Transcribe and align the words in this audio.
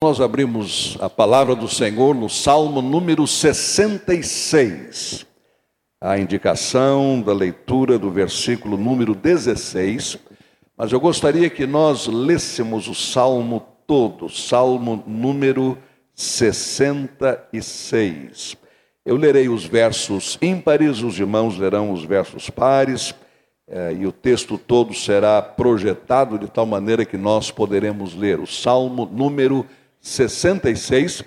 Nós 0.00 0.20
abrimos 0.20 0.96
a 1.00 1.10
palavra 1.10 1.56
do 1.56 1.66
Senhor 1.66 2.14
no 2.14 2.28
Salmo 2.28 2.80
número 2.80 3.26
66. 3.26 5.26
A 6.00 6.16
indicação 6.16 7.20
da 7.20 7.32
leitura 7.32 7.98
do 7.98 8.08
versículo 8.08 8.76
número 8.76 9.12
16, 9.12 10.16
mas 10.76 10.92
eu 10.92 11.00
gostaria 11.00 11.50
que 11.50 11.66
nós 11.66 12.06
lêssemos 12.06 12.86
o 12.86 12.94
salmo 12.94 13.66
todo, 13.88 14.28
Salmo 14.28 15.02
número 15.04 15.76
66. 16.14 18.56
Eu 19.04 19.16
lerei 19.16 19.48
os 19.48 19.64
versos 19.64 20.38
ímpares, 20.40 21.02
os 21.02 21.18
irmãos 21.18 21.58
lerão 21.58 21.90
os 21.90 22.04
versos 22.04 22.48
pares, 22.48 23.12
eh, 23.66 23.96
e 23.98 24.06
o 24.06 24.12
texto 24.12 24.56
todo 24.56 24.94
será 24.94 25.42
projetado 25.42 26.38
de 26.38 26.46
tal 26.46 26.66
maneira 26.66 27.04
que 27.04 27.16
nós 27.16 27.50
poderemos 27.50 28.14
ler 28.14 28.38
o 28.38 28.46
Salmo 28.46 29.04
número 29.04 29.66
66. 29.66 29.87
66, 30.08 31.24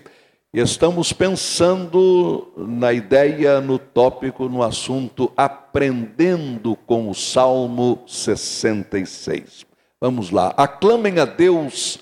e 0.53 0.59
estamos 0.59 1.13
pensando 1.13 2.51
na 2.57 2.91
ideia, 2.91 3.61
no 3.61 3.79
tópico, 3.79 4.49
no 4.49 4.61
assunto 4.61 5.31
aprendendo 5.37 6.75
com 6.75 7.09
o 7.09 7.15
Salmo 7.15 8.03
66. 8.05 9.65
Vamos 9.99 10.29
lá. 10.29 10.53
Aclamem 10.57 11.19
a 11.19 11.25
Deus, 11.25 11.99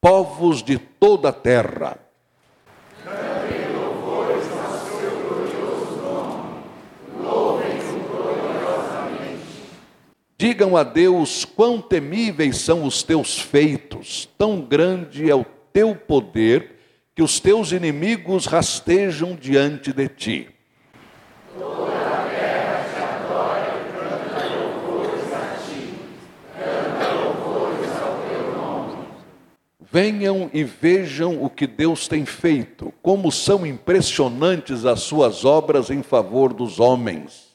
povos 0.00 0.62
de 0.62 0.78
toda 0.78 1.28
a 1.28 1.32
terra. 1.32 1.98
Digam 10.38 10.74
a 10.74 10.82
Deus 10.82 11.44
quão 11.44 11.82
temíveis 11.82 12.56
são 12.56 12.84
os 12.84 13.02
teus 13.02 13.38
feitos, 13.38 14.26
tão 14.38 14.62
grande 14.62 15.28
é 15.28 15.34
o 15.34 15.44
teu 15.72 15.94
poder, 15.94 16.76
que 17.14 17.22
os 17.22 17.40
teus 17.40 17.72
inimigos 17.72 18.46
rastejam 18.46 19.34
diante 19.34 19.92
de 19.92 20.08
ti. 20.08 20.48
Venham 29.92 30.48
e 30.54 30.62
vejam 30.62 31.42
o 31.42 31.50
que 31.50 31.66
Deus 31.66 32.06
tem 32.06 32.24
feito, 32.24 32.94
como 33.02 33.32
são 33.32 33.66
impressionantes 33.66 34.84
as 34.84 35.00
suas 35.00 35.44
obras 35.44 35.90
em 35.90 36.00
favor 36.00 36.52
dos 36.52 36.78
homens. 36.78 37.49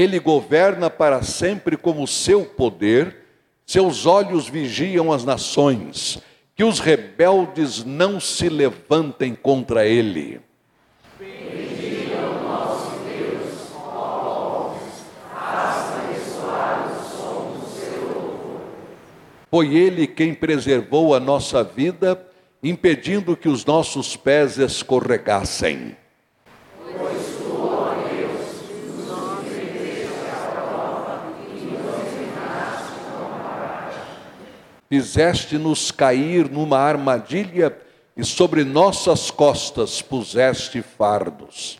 Ele 0.00 0.18
governa 0.18 0.88
para 0.88 1.22
sempre 1.22 1.76
como 1.76 2.06
seu 2.06 2.46
poder, 2.46 3.18
seus 3.66 4.06
olhos 4.06 4.48
vigiam 4.48 5.12
as 5.12 5.26
nações, 5.26 6.18
que 6.56 6.64
os 6.64 6.78
rebeldes 6.78 7.84
não 7.84 8.18
se 8.18 8.48
levantem 8.48 9.34
contra 9.34 9.84
ele. 9.84 10.40
Foi 19.50 19.76
ele 19.76 20.06
quem 20.06 20.32
preservou 20.32 21.14
a 21.14 21.20
nossa 21.20 21.62
vida, 21.62 22.26
impedindo 22.62 23.36
que 23.36 23.50
os 23.50 23.66
nossos 23.66 24.16
pés 24.16 24.56
escorregassem. 24.56 25.94
Fizeste-nos 34.90 35.92
cair 35.92 36.50
numa 36.50 36.76
armadilha 36.76 37.72
e 38.16 38.24
sobre 38.24 38.64
nossas 38.64 39.30
costas 39.30 40.02
puseste 40.02 40.82
fardos. 40.82 41.78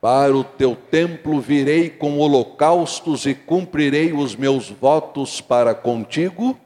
Para 0.00 0.36
o 0.36 0.44
teu 0.44 0.76
templo 0.76 1.40
virei 1.40 1.90
com 1.90 2.18
holocaustos 2.18 3.26
e 3.26 3.34
cumprirei 3.34 4.12
os 4.12 4.36
meus 4.36 4.70
votos 4.70 5.40
para 5.40 5.74
contigo 5.74 6.56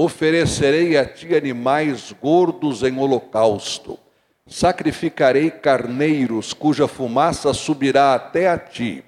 Oferecerei 0.00 0.96
a 0.96 1.04
ti 1.04 1.34
animais 1.34 2.14
gordos 2.22 2.84
em 2.84 2.96
holocausto. 2.96 3.98
Sacrificarei 4.46 5.50
carneiros 5.50 6.52
cuja 6.52 6.86
fumaça 6.86 7.52
subirá 7.52 8.14
até 8.14 8.48
a 8.48 8.56
ti, 8.56 9.02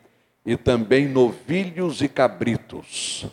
e 0.45 0.57
também 0.57 1.07
novilhos 1.07 2.03
e 2.03 2.09
cabritos. 2.09 3.25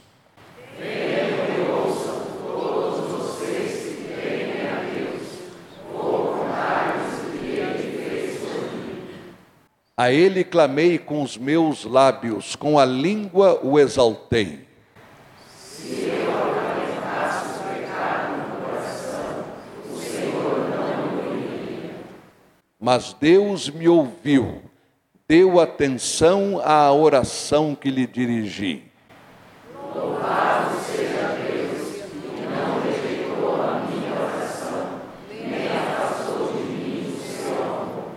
A 9.98 10.12
ele 10.12 10.44
clamei 10.44 11.00
com 11.00 11.24
os 11.24 11.36
meus 11.36 11.86
lábios, 11.86 12.56
com 12.56 12.78
a 12.78 12.86
língua 12.86 13.60
o 13.64 13.80
exaltei. 13.80 14.67
Mas 22.80 23.12
Deus 23.20 23.72
me 23.72 23.90
ouviu, 23.90 24.62
deu 25.28 25.60
atenção 25.60 26.62
à 26.64 26.92
oração 26.94 27.74
que 27.74 27.90
lhe 27.90 28.06
dirigi. 28.06 28.84
Louvado 29.96 30.76
seja 30.82 31.36
Deus, 31.44 32.04
que 32.04 32.42
não 32.44 32.82
rejeitou 32.84 33.56
a 33.56 33.80
minha 33.90 34.14
oração, 34.14 35.02
nem 35.32 35.68
afastou 35.70 36.54
de 36.54 36.64
mim 36.64 37.16
o 37.18 37.20
seu 37.20 37.64
amor. 37.64 38.12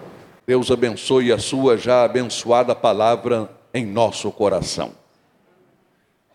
Deus 0.46 0.70
abençoe 0.70 1.32
a 1.32 1.38
sua 1.38 1.78
já 1.78 2.04
abençoada 2.04 2.74
palavra 2.74 3.50
em 3.72 3.86
nosso 3.86 4.30
coração. 4.30 4.92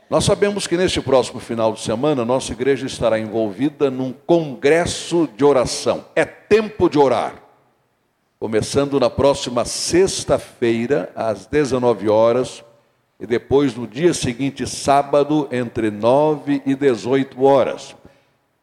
Nós 0.09 0.23
sabemos 0.23 0.65
que 0.65 0.77
neste 0.77 0.99
próximo 0.99 1.39
final 1.39 1.73
de 1.73 1.81
semana, 1.81 2.25
nossa 2.25 2.53
igreja 2.53 2.87
estará 2.87 3.19
envolvida 3.19 3.91
num 3.91 4.11
congresso 4.11 5.29
de 5.37 5.45
oração. 5.45 6.05
É 6.15 6.25
tempo 6.25 6.89
de 6.89 6.97
orar 6.97 7.44
começando 8.40 9.00
na 9.00 9.09
próxima 9.09 9.63
sexta-feira, 9.66 11.12
às 11.16 11.46
19 11.46 12.09
horas, 12.09 12.63
e 13.19 13.25
depois 13.25 13.75
no 13.75 13.88
dia 13.88 14.13
seguinte, 14.13 14.68
sábado, 14.68 15.47
entre 15.51 15.90
9 15.90 16.62
e 16.66 16.75
18 16.75 17.41
horas. 17.44 17.96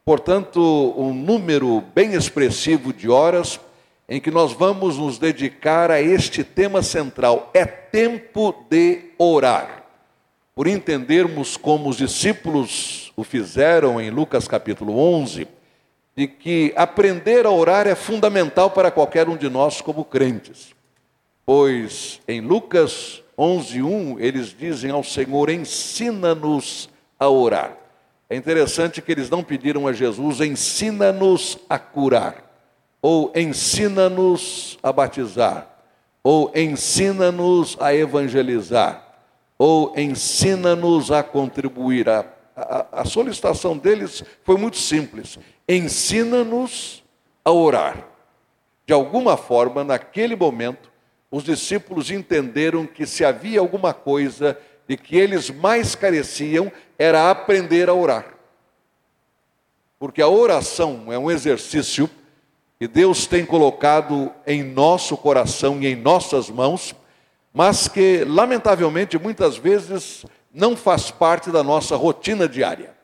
Portanto, 0.05 0.61
um 0.97 1.15
número 1.15 1.83
bem 1.95 2.13
expressivo 2.13 2.93
de 2.93 3.09
horas 3.09 3.59
em 4.09 4.21
que 4.21 4.31
nós 4.31 4.53
vamos 4.53 4.99
nos 4.99 5.19
dedicar 5.19 5.91
a 5.91 6.03
este 6.03 6.45
tema 6.45 6.83
central: 6.83 7.51
é 7.55 7.65
tempo 7.65 8.55
de 8.69 9.13
orar. 9.17 9.85
Por 10.55 10.67
entendermos 10.67 11.57
como 11.57 11.89
os 11.89 11.97
discípulos 11.97 13.11
o 13.17 13.25
fizeram 13.25 13.99
em 13.99 14.11
Lucas 14.11 14.47
capítulo 14.47 14.99
11 14.99 15.49
de 16.15 16.27
que 16.27 16.73
aprender 16.77 17.47
a 17.47 17.51
orar 17.51 17.87
é 17.87 17.95
fundamental 17.95 18.71
para 18.71 18.91
qualquer 18.91 19.29
um 19.29 19.37
de 19.37 19.49
nós 19.49 19.81
como 19.81 20.05
crentes. 20.05 20.75
Pois 21.45 22.21
em 22.29 22.41
Lucas 22.41 23.23
11:1 23.37 24.21
eles 24.21 24.55
dizem 24.57 24.91
ao 24.91 25.03
Senhor: 25.03 25.51
"Ensina-nos 25.51 26.89
a 27.19 27.29
orar". 27.29 27.77
É 28.29 28.37
interessante 28.37 29.03
que 29.03 29.13
eles 29.13 29.29
não 29.29 29.43
pediram 29.43 29.87
a 29.87 29.93
Jesus: 29.93 30.41
"Ensina-nos 30.41 31.59
a 31.69 31.79
curar", 31.79 32.37
ou 33.01 33.33
"Ensina-nos 33.35 34.79
a 34.83 34.93
batizar", 34.93 35.67
ou 36.23 36.53
"Ensina-nos 36.55 37.77
a 37.81 37.95
evangelizar", 37.95 39.03
ou 39.59 39.93
"Ensina-nos 39.97 41.11
a 41.11 41.23
contribuir". 41.23 42.09
A, 42.09 42.25
a, 42.55 43.01
a 43.01 43.05
solicitação 43.05 43.77
deles 43.77 44.23
foi 44.45 44.57
muito 44.57 44.77
simples: 44.77 45.39
ensina-nos 45.75 47.03
a 47.45 47.51
orar. 47.51 48.07
De 48.87 48.93
alguma 48.93 49.37
forma, 49.37 49.83
naquele 49.85 50.37
momento, 50.37 50.91
os 51.31 51.45
discípulos 51.45 52.11
entenderam 52.11 52.87
que 52.87 53.07
se 53.07 53.25
havia 53.25 53.61
alguma 53.61 53.95
coisa 53.95 54.59
de 54.87 54.97
que 54.97 55.17
eles 55.17 55.49
mais 55.49 55.95
careciam, 55.95 56.71
era 56.99 57.31
aprender 57.31 57.89
a 57.89 57.95
orar. 57.95 58.35
porque 59.99 60.21
a 60.21 60.27
oração 60.29 61.13
é 61.13 61.17
um 61.17 61.31
exercício 61.31 62.11
que 62.77 62.89
Deus 62.89 63.25
tem 63.25 63.47
colocado 63.47 64.33
em 64.45 64.61
nosso 64.65 65.17
coração 65.17 65.81
e 65.81 65.87
em 65.87 65.95
nossas 65.95 66.51
mãos, 66.51 66.93
mas 67.55 67.87
que, 67.87 68.25
lamentavelmente, 68.25 69.17
muitas 69.17 69.57
vezes 69.57 70.27
não 70.53 70.75
faz 70.75 71.13
parte 71.13 71.53
da 71.53 71.63
nossa 71.63 71.95
rotina 71.95 72.49
diária. 72.49 72.97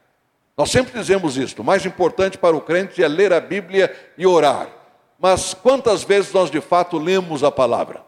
Nós 0.58 0.72
sempre 0.72 0.98
dizemos 0.98 1.36
isto: 1.36 1.62
o 1.62 1.64
mais 1.64 1.86
importante 1.86 2.36
para 2.36 2.56
o 2.56 2.60
crente 2.60 3.00
é 3.00 3.06
ler 3.06 3.32
a 3.32 3.40
Bíblia 3.40 3.94
e 4.18 4.26
orar. 4.26 4.68
Mas 5.16 5.54
quantas 5.54 6.02
vezes 6.02 6.32
nós 6.32 6.50
de 6.50 6.60
fato 6.60 6.98
lemos 6.98 7.44
a 7.44 7.50
palavra? 7.50 8.02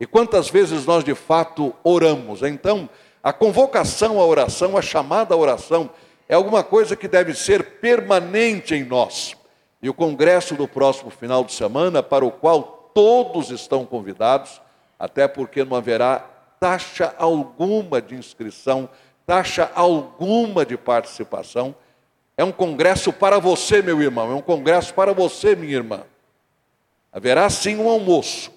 E 0.00 0.06
quantas 0.06 0.48
vezes 0.48 0.86
nós 0.86 1.04
de 1.04 1.14
fato 1.14 1.74
oramos? 1.84 2.42
Então, 2.42 2.88
a 3.22 3.30
convocação 3.32 4.18
à 4.18 4.24
oração, 4.24 4.76
a 4.76 4.82
chamada 4.82 5.34
à 5.34 5.36
oração, 5.36 5.90
é 6.26 6.34
alguma 6.34 6.62
coisa 6.64 6.96
que 6.96 7.06
deve 7.06 7.34
ser 7.34 7.78
permanente 7.78 8.74
em 8.74 8.82
nós. 8.82 9.36
E 9.82 9.88
o 9.88 9.94
congresso 9.94 10.54
do 10.54 10.66
próximo 10.66 11.10
final 11.10 11.44
de 11.44 11.52
semana, 11.52 12.02
para 12.02 12.24
o 12.24 12.30
qual 12.30 12.90
todos 12.94 13.50
estão 13.50 13.84
convidados, 13.84 14.62
até 14.98 15.28
porque 15.28 15.62
não 15.62 15.76
haverá 15.76 16.24
taxa 16.58 17.14
alguma 17.18 18.00
de 18.00 18.14
inscrição, 18.14 18.88
taxa 19.26 19.70
alguma 19.74 20.64
de 20.64 20.76
participação. 20.76 21.74
É 22.36 22.44
um 22.44 22.52
congresso 22.52 23.12
para 23.12 23.38
você, 23.38 23.80
meu 23.80 24.00
irmão, 24.02 24.32
é 24.32 24.34
um 24.34 24.42
congresso 24.42 24.92
para 24.92 25.12
você, 25.12 25.54
minha 25.54 25.74
irmã. 25.74 26.02
Haverá 27.12 27.48
sim 27.48 27.76
um 27.76 27.88
almoço. 27.88 28.52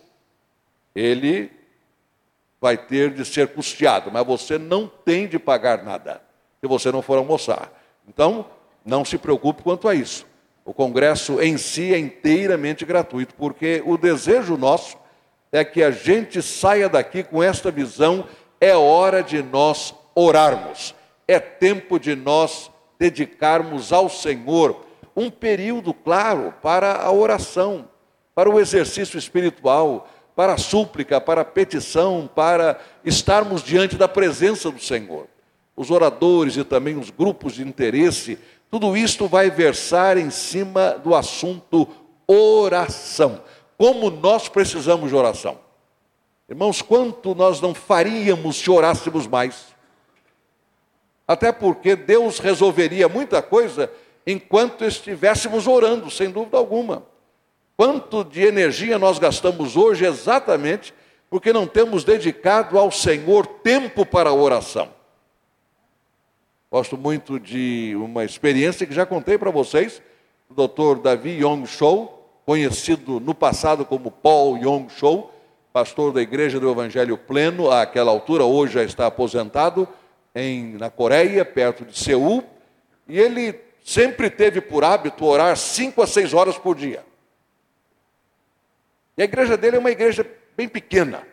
Ele 0.95 1.51
vai 2.59 2.75
ter 2.75 3.13
de 3.13 3.23
ser 3.23 3.49
custeado, 3.49 4.11
mas 4.11 4.25
você 4.25 4.57
não 4.57 4.87
tem 4.87 5.27
de 5.27 5.37
pagar 5.37 5.83
nada 5.83 6.21
se 6.59 6.67
você 6.67 6.91
não 6.91 7.03
for 7.03 7.17
almoçar. 7.17 7.71
Então, 8.07 8.45
não 8.83 9.05
se 9.05 9.17
preocupe 9.17 9.61
quanto 9.61 9.87
a 9.87 9.93
isso. 9.93 10.25
O 10.65 10.73
congresso 10.73 11.41
em 11.41 11.57
si 11.57 11.93
é 11.93 11.99
inteiramente 11.99 12.83
gratuito, 12.83 13.35
porque 13.35 13.81
o 13.85 13.97
desejo 13.97 14.57
nosso 14.57 14.97
é 15.51 15.63
que 15.63 15.83
a 15.83 15.91
gente 15.91 16.41
saia 16.41 16.89
daqui 16.89 17.23
com 17.23 17.41
esta 17.41 17.69
visão: 17.69 18.25
é 18.59 18.75
hora 18.75 19.21
de 19.21 19.41
nós 19.41 19.93
orarmos, 20.19 20.95
é 21.27 21.39
tempo 21.39 21.99
de 21.99 22.15
nós 22.15 22.71
dedicarmos 22.97 23.93
ao 23.93 24.09
Senhor 24.09 24.85
um 25.15 25.29
período, 25.29 25.93
claro, 25.93 26.53
para 26.61 27.01
a 27.01 27.11
oração, 27.11 27.87
para 28.33 28.49
o 28.49 28.59
exercício 28.59 29.17
espiritual, 29.17 30.07
para 30.35 30.53
a 30.53 30.57
súplica, 30.57 31.19
para 31.19 31.41
a 31.41 31.45
petição, 31.45 32.29
para 32.33 32.79
estarmos 33.03 33.63
diante 33.63 33.95
da 33.95 34.07
presença 34.07 34.69
do 34.71 34.79
Senhor 34.79 35.27
os 35.77 35.91
oradores 35.91 36.57
e 36.57 36.63
também 36.63 36.97
os 36.97 37.11
grupos 37.11 37.53
de 37.53 37.61
interesse, 37.61 38.39
tudo 38.69 38.97
isto 38.97 39.27
vai 39.27 39.51
versar 39.51 40.17
em 40.17 40.31
cima 40.31 40.99
do 41.03 41.13
assunto 41.13 41.87
oração. 42.25 43.39
Como 43.77 44.09
nós 44.09 44.49
precisamos 44.49 45.09
de 45.11 45.15
oração. 45.15 45.59
Irmãos, 46.49 46.81
quanto 46.81 47.35
nós 47.35 47.61
não 47.61 47.75
faríamos 47.75 48.57
se 48.57 48.71
orássemos 48.71 49.27
mais? 49.27 49.76
Até 51.27 51.51
porque 51.51 51.95
Deus 51.95 52.39
resolveria 52.39 53.09
muita 53.09 53.41
coisa 53.41 53.91
enquanto 54.25 54.85
estivéssemos 54.85 55.67
orando, 55.67 56.09
sem 56.09 56.29
dúvida 56.29 56.57
alguma. 56.57 57.03
Quanto 57.75 58.23
de 58.23 58.43
energia 58.43 58.97
nós 58.97 59.19
gastamos 59.19 59.75
hoje 59.75 60.05
exatamente 60.05 60.93
porque 61.29 61.51
não 61.51 61.67
temos 61.67 62.03
dedicado 62.03 62.79
ao 62.79 62.89
Senhor 62.89 63.45
tempo 63.45 64.05
para 64.05 64.29
a 64.29 64.33
oração. 64.33 64.89
Gosto 66.71 66.97
muito 66.97 67.39
de 67.39 67.93
uma 67.97 68.23
experiência 68.25 68.85
que 68.85 68.93
já 68.93 69.05
contei 69.05 69.37
para 69.37 69.51
vocês, 69.51 70.01
do 70.49 70.67
Dr. 70.67 71.01
Davi 71.01 71.41
Yong 71.41 71.65
Shou, 71.67 72.41
conhecido 72.45 73.19
no 73.19 73.33
passado 73.33 73.85
como 73.85 74.09
Paul 74.09 74.57
Yong 74.57 74.89
Shou, 74.89 75.33
pastor 75.71 76.11
da 76.11 76.21
Igreja 76.21 76.59
do 76.59 76.69
Evangelho 76.69 77.17
Pleno, 77.17 77.69
àquela 77.69 78.11
altura, 78.11 78.45
hoje 78.45 78.73
já 78.73 78.83
está 78.83 79.07
aposentado, 79.07 79.87
em, 80.43 80.73
na 80.73 80.89
Coreia, 80.89 81.43
perto 81.43 81.85
de 81.85 81.97
Seul, 81.97 82.43
e 83.07 83.19
ele 83.19 83.59
sempre 83.83 84.29
teve 84.29 84.61
por 84.61 84.83
hábito 84.83 85.25
orar 85.25 85.55
cinco 85.57 86.01
a 86.01 86.07
seis 86.07 86.33
horas 86.33 86.57
por 86.57 86.75
dia. 86.75 87.03
E 89.17 89.21
a 89.21 89.25
igreja 89.25 89.57
dele 89.57 89.77
é 89.77 89.79
uma 89.79 89.91
igreja 89.91 90.25
bem 90.55 90.67
pequena, 90.67 91.23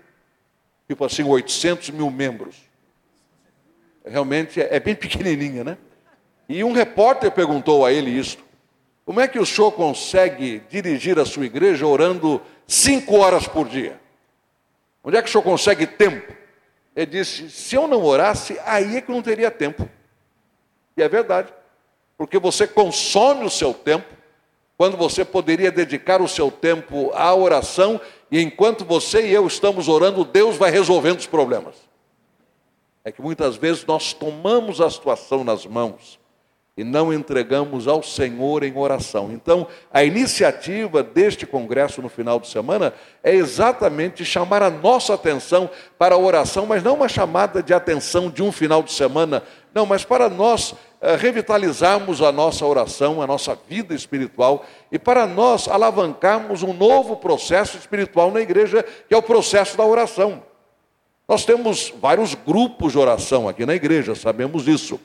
tipo 0.89 1.05
assim, 1.05 1.23
800 1.23 1.91
mil 1.91 2.11
membros 2.11 2.75
realmente 4.05 4.61
é 4.61 4.79
bem 4.79 4.95
pequenininha, 4.95 5.65
né? 5.65 5.79
E 6.49 6.63
um 6.63 6.73
repórter 6.73 7.31
perguntou 7.31 7.87
a 7.87 7.93
ele 7.93 8.11
isso: 8.11 8.39
como 9.05 9.21
é 9.21 9.27
que 9.27 9.39
o 9.39 9.47
senhor 9.47 9.73
consegue 9.73 10.63
dirigir 10.69 11.19
a 11.19 11.25
sua 11.25 11.47
igreja 11.47 11.87
orando 11.87 12.41
cinco 12.67 13.17
horas 13.17 13.49
por 13.49 13.69
dia? 13.69 13.99
Onde 15.03 15.17
é 15.17 15.23
que 15.23 15.29
o 15.29 15.33
senhor 15.33 15.43
consegue 15.43 15.87
tempo? 15.87 16.33
Ele 16.95 17.07
disse: 17.07 17.51
se 17.51 17.75
eu 17.75 17.87
não 17.87 18.03
orasse, 18.03 18.59
aí 18.65 18.97
é 18.97 19.01
que 19.01 19.11
não 19.11 19.23
teria 19.23 19.51
tempo. 19.51 19.89
E 20.97 21.03
é 21.03 21.09
verdade, 21.09 21.53
porque 22.17 22.39
você 22.39 22.67
consome 22.67 23.45
o 23.45 23.51
seu 23.51 23.75
tempo, 23.75 24.07
quando 24.77 24.97
você 24.97 25.25
poderia 25.25 25.73
dedicar 25.73 26.23
o 26.23 26.29
seu 26.29 26.51
tempo 26.51 27.11
à 27.15 27.35
oração, 27.35 28.01
e 28.31 28.41
enquanto 28.41 28.85
você 28.85 29.27
e 29.27 29.33
eu 29.33 29.47
estamos 29.47 29.89
orando, 29.89 30.25
Deus 30.25 30.57
vai 30.57 30.71
resolvendo 30.71 31.19
os 31.19 31.27
problemas 31.27 31.75
é 33.05 33.13
que 33.13 33.21
muitas 33.21 33.57
vezes 33.57 33.85
nós 33.85 34.15
tomamos 34.15 34.81
a 34.81 34.89
situação 34.89 35.45
nas 35.45 35.67
mãos 35.67 36.19
e 36.77 36.83
não 36.83 37.13
entregamos 37.13 37.87
ao 37.87 38.03
Senhor 38.03 38.65
em 38.65 38.77
oração. 38.77 39.31
Então, 39.33 39.67
a 39.93 40.03
iniciativa 40.03 41.05
deste 41.05 41.47
congresso 41.47 42.03
no 42.03 42.09
final 42.09 42.41
de 42.41 42.49
semana 42.49 42.93
é 43.23 43.33
exatamente 43.33 44.25
chamar 44.25 44.61
a 44.61 44.71
nossa 44.71 45.15
atenção 45.15 45.71
para 45.97 46.17
a 46.17 46.19
oração, 46.19 46.67
mas 46.67 46.83
não 46.83 46.95
uma 46.95 47.09
chamada 47.09 47.63
de 47.63 47.73
atenção 47.73 48.29
de 48.29 48.43
um 48.43 48.51
final 48.51 48.83
de 48.83 48.93
semana, 48.93 49.45
não, 49.73 49.87
mas 49.87 50.05
para 50.05 50.29
nós 50.29 50.75
eh, 51.01 51.17
revitalizarmos 51.17 52.21
a 52.21 52.33
nossa 52.33 52.67
oração, 52.67 53.23
a 53.23 53.27
nossa 53.27 53.57
vida 53.69 53.95
espiritual 53.95 54.65
e 54.91 54.99
para 54.99 55.27
nós 55.27 55.69
alavancarmos 55.69 56.63
um 56.63 56.73
novo 56.73 57.17
processo 57.17 57.77
espiritual 57.77 58.33
na 58.33 58.41
igreja, 58.41 58.85
que 59.07 59.15
é 59.15 59.17
o 59.17 59.23
processo 59.23 59.77
da 59.77 59.85
oração. 59.85 60.43
Nós 61.29 61.45
temos 61.45 61.93
vários 62.01 62.35
grupos 62.35 62.93
de 62.93 62.99
oração 62.99 63.49
aqui 63.49 63.65
na 63.65 63.75
igreja, 63.75 64.15
sabemos 64.15 64.65
disso. 64.65 65.01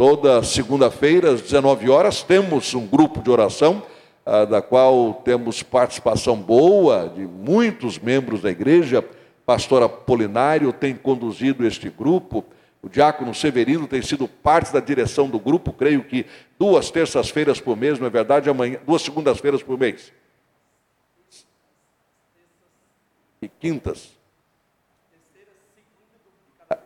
Toda 0.00 0.42
segunda-feira, 0.42 1.32
às 1.32 1.42
19 1.42 1.90
horas, 1.90 2.22
temos 2.22 2.72
um 2.72 2.86
grupo 2.86 3.20
de 3.20 3.28
oração, 3.28 3.82
ah, 4.24 4.46
da 4.46 4.62
qual 4.62 5.12
temos 5.12 5.62
participação 5.62 6.36
boa 6.36 7.06
de 7.14 7.20
muitos 7.20 7.98
membros 7.98 8.40
da 8.40 8.50
igreja. 8.50 9.04
Pastor 9.44 9.82
Apolinário 9.82 10.72
tem 10.72 10.96
conduzido 10.96 11.66
este 11.66 11.90
grupo. 11.90 12.42
O 12.82 12.88
diácono 12.88 13.34
Severino 13.34 13.86
tem 13.86 14.00
sido 14.00 14.26
parte 14.26 14.72
da 14.72 14.80
direção 14.80 15.28
do 15.28 15.38
grupo, 15.38 15.70
creio 15.70 16.02
que 16.02 16.24
duas 16.58 16.90
terças-feiras 16.90 17.60
por 17.60 17.76
mês, 17.76 17.98
não 17.98 18.06
é 18.06 18.10
verdade? 18.10 18.48
Amanhã, 18.48 18.78
duas 18.86 19.02
segundas-feiras 19.02 19.62
por 19.62 19.78
mês. 19.78 20.10
E 23.42 23.48
quintas 23.50 24.18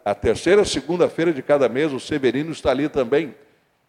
a 0.05 0.15
terceira 0.15 0.65
segunda-feira 0.65 1.33
de 1.33 1.43
cada 1.43 1.69
mês, 1.69 1.93
o 1.93 1.99
Severino 1.99 2.53
está 2.53 2.71
ali 2.71 2.89
também. 2.89 3.35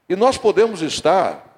E 0.08 0.16
nós 0.16 0.38
podemos 0.38 0.82
estar 0.82 1.56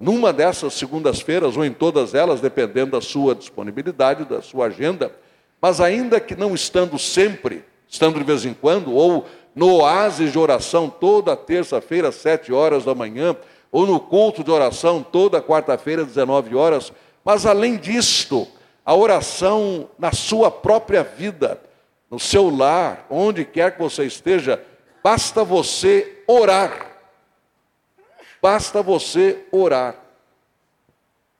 numa 0.00 0.32
dessas 0.32 0.74
segundas-feiras 0.74 1.56
ou 1.56 1.64
em 1.64 1.72
todas 1.72 2.12
elas, 2.12 2.40
dependendo 2.40 2.92
da 2.92 3.00
sua 3.00 3.34
disponibilidade, 3.34 4.24
da 4.24 4.42
sua 4.42 4.66
agenda, 4.66 5.12
mas 5.60 5.80
ainda 5.80 6.18
que 6.18 6.34
não 6.34 6.52
estando 6.54 6.98
sempre, 6.98 7.64
estando 7.88 8.18
de 8.18 8.24
vez 8.24 8.44
em 8.44 8.52
quando, 8.52 8.92
ou 8.92 9.24
no 9.54 9.76
oásis 9.76 10.32
de 10.32 10.38
oração 10.38 10.90
toda 10.90 11.36
terça-feira, 11.36 12.08
às 12.08 12.16
sete 12.16 12.52
horas 12.52 12.84
da 12.84 12.96
manhã, 12.96 13.36
ou 13.70 13.86
no 13.86 14.00
culto 14.00 14.42
de 14.42 14.50
oração 14.50 15.00
toda 15.00 15.40
quarta-feira, 15.40 16.02
às 16.02 16.08
19 16.08 16.56
horas, 16.56 16.92
mas 17.24 17.46
além 17.46 17.76
disto, 17.76 18.48
a 18.84 18.96
oração 18.96 19.88
na 19.96 20.10
sua 20.10 20.50
própria 20.50 21.04
vida, 21.04 21.60
no 22.12 22.20
seu 22.20 22.54
lar, 22.54 23.06
onde 23.08 23.42
quer 23.42 23.72
que 23.72 23.78
você 23.78 24.04
esteja, 24.04 24.62
basta 25.02 25.42
você 25.42 26.22
orar. 26.26 26.92
Basta 28.42 28.82
você 28.82 29.46
orar. 29.50 29.96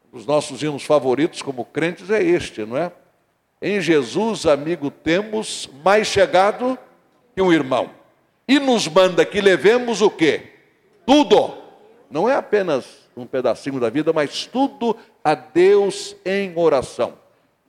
Um 0.06 0.16
dos 0.16 0.24
nossos 0.24 0.62
hinos 0.62 0.82
favoritos 0.82 1.42
como 1.42 1.62
crentes 1.62 2.08
é 2.08 2.22
este, 2.22 2.64
não 2.64 2.78
é? 2.78 2.90
Em 3.60 3.82
Jesus, 3.82 4.46
amigo, 4.46 4.90
temos 4.90 5.68
mais 5.84 6.06
chegado 6.06 6.78
que 7.36 7.42
um 7.42 7.52
irmão. 7.52 7.90
E 8.48 8.58
nos 8.58 8.88
manda 8.88 9.26
que 9.26 9.42
levemos 9.42 10.00
o 10.00 10.08
quê? 10.10 10.54
Tudo. 11.04 11.54
Não 12.10 12.26
é 12.26 12.34
apenas 12.34 12.86
um 13.14 13.26
pedacinho 13.26 13.78
da 13.78 13.90
vida, 13.90 14.10
mas 14.10 14.46
tudo 14.46 14.96
a 15.22 15.34
Deus 15.34 16.16
em 16.24 16.54
oração. 16.56 17.21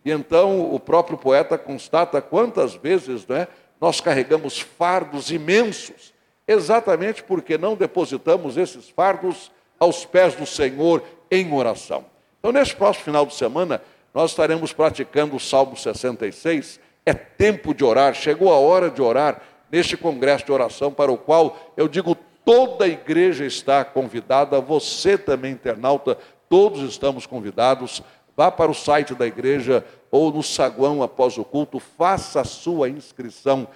E 0.05 0.11
então 0.11 0.73
o 0.73 0.79
próprio 0.79 1.17
poeta 1.17 1.57
constata 1.57 2.21
quantas 2.21 2.75
vezes 2.75 3.25
né, 3.27 3.47
nós 3.79 4.01
carregamos 4.01 4.59
fardos 4.59 5.31
imensos, 5.31 6.13
exatamente 6.47 7.23
porque 7.23 7.57
não 7.57 7.75
depositamos 7.75 8.57
esses 8.57 8.89
fardos 8.89 9.51
aos 9.79 10.05
pés 10.05 10.35
do 10.35 10.45
Senhor 10.45 11.03
em 11.29 11.53
oração. 11.53 12.05
Então, 12.39 12.51
neste 12.51 12.75
próximo 12.75 13.05
final 13.05 13.25
de 13.25 13.33
semana, 13.33 13.81
nós 14.13 14.31
estaremos 14.31 14.73
praticando 14.73 15.35
o 15.35 15.39
Salmo 15.39 15.75
66. 15.75 16.79
É 17.05 17.13
tempo 17.13 17.73
de 17.73 17.83
orar, 17.83 18.13
chegou 18.13 18.53
a 18.53 18.57
hora 18.57 18.89
de 18.89 19.01
orar 19.01 19.41
neste 19.71 19.97
congresso 19.97 20.45
de 20.45 20.51
oração, 20.51 20.93
para 20.93 21.11
o 21.11 21.17
qual 21.17 21.73
eu 21.75 21.87
digo 21.87 22.15
toda 22.45 22.85
a 22.85 22.87
igreja 22.87 23.45
está 23.45 23.83
convidada, 23.83 24.61
você 24.61 25.17
também, 25.17 25.53
internauta, 25.53 26.17
todos 26.47 26.81
estamos 26.87 27.25
convidados. 27.25 28.03
Vá 28.35 28.51
para 28.51 28.71
o 28.71 28.73
site 28.73 29.13
da 29.13 29.27
igreja 29.27 29.85
ou 30.09 30.31
no 30.31 30.43
saguão 30.43 31.01
após 31.01 31.37
o 31.37 31.43
culto, 31.43 31.79
faça 31.79 32.41
a 32.41 32.45
sua 32.45 32.89
inscrição, 32.89 33.67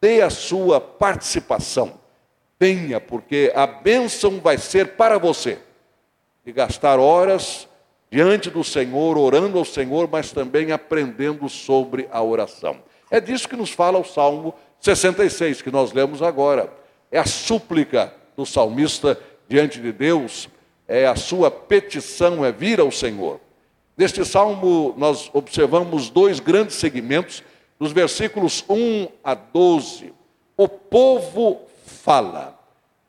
dê 0.00 0.22
a 0.22 0.30
sua 0.30 0.80
participação. 0.80 1.94
Venha, 2.58 3.00
porque 3.00 3.52
a 3.54 3.66
bênção 3.66 4.40
vai 4.40 4.58
ser 4.58 4.96
para 4.96 5.18
você. 5.18 5.58
E 6.44 6.52
gastar 6.52 6.98
horas 6.98 7.68
diante 8.10 8.50
do 8.50 8.64
Senhor, 8.64 9.16
orando 9.16 9.58
ao 9.58 9.64
Senhor, 9.64 10.08
mas 10.10 10.32
também 10.32 10.72
aprendendo 10.72 11.48
sobre 11.48 12.08
a 12.10 12.22
oração. 12.22 12.76
É 13.10 13.20
disso 13.20 13.48
que 13.48 13.56
nos 13.56 13.70
fala 13.70 13.98
o 13.98 14.04
Salmo 14.04 14.54
66, 14.80 15.62
que 15.62 15.70
nós 15.70 15.92
lemos 15.92 16.22
agora. 16.22 16.72
É 17.10 17.18
a 17.18 17.26
súplica 17.26 18.12
do 18.36 18.44
salmista 18.44 19.18
diante 19.48 19.80
de 19.80 19.92
Deus, 19.92 20.48
é 20.86 21.06
a 21.06 21.16
sua 21.16 21.50
petição, 21.50 22.44
é 22.44 22.52
vir 22.52 22.80
ao 22.80 22.90
Senhor. 22.90 23.40
Neste 24.00 24.24
salmo, 24.24 24.94
nós 24.96 25.28
observamos 25.34 26.08
dois 26.08 26.40
grandes 26.40 26.76
segmentos, 26.76 27.42
nos 27.78 27.92
versículos 27.92 28.64
1 28.66 29.08
a 29.22 29.34
12. 29.34 30.14
O 30.56 30.66
povo 30.66 31.66
fala. 31.84 32.58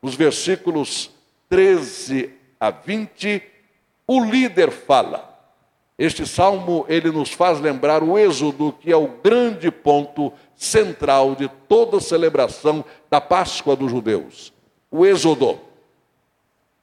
Nos 0.02 0.16
versículos 0.16 1.10
13 1.48 2.32
a 2.60 2.72
20, 2.72 3.42
o 4.06 4.22
líder 4.26 4.70
fala. 4.70 5.34
Este 5.98 6.28
salmo 6.28 6.86
ele 6.90 7.10
nos 7.10 7.32
faz 7.32 7.62
lembrar 7.62 8.04
o 8.04 8.20
êxodo, 8.20 8.74
que 8.74 8.92
é 8.92 8.98
o 8.98 9.08
grande 9.08 9.72
ponto 9.72 10.34
central 10.58 11.36
de 11.36 11.50
toda 11.70 12.00
a 12.00 12.02
celebração 12.02 12.84
da 13.10 13.22
Páscoa 13.22 13.78
dos 13.78 13.90
judeus. 13.90 14.52
O 14.92 15.06
êxodo. 15.06 15.58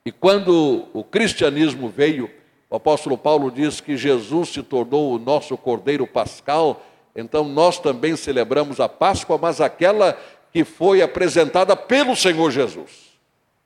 E 0.03 0.11
quando 0.11 0.87
o 0.95 1.05
cristianismo 1.05 1.91
veio, 1.91 2.38
o 2.71 2.77
apóstolo 2.77 3.17
Paulo 3.17 3.51
diz 3.51 3.81
que 3.81 3.97
Jesus 3.97 4.51
se 4.51 4.63
tornou 4.63 5.15
o 5.15 5.19
nosso 5.19 5.57
cordeiro 5.57 6.07
pascal, 6.07 6.85
então 7.15 7.45
nós 7.45 7.79
também 7.79 8.17
celebramos 8.17 8.81
a 8.81 8.89
Páscoa, 8.89 9.39
mas 9.41 9.61
aquela 9.61 10.19
que 10.53 10.65
foi 10.65 11.03
apresentada 11.03 11.75
pelo 11.75 12.15
Senhor 12.15 12.51
Jesus, 12.51 13.13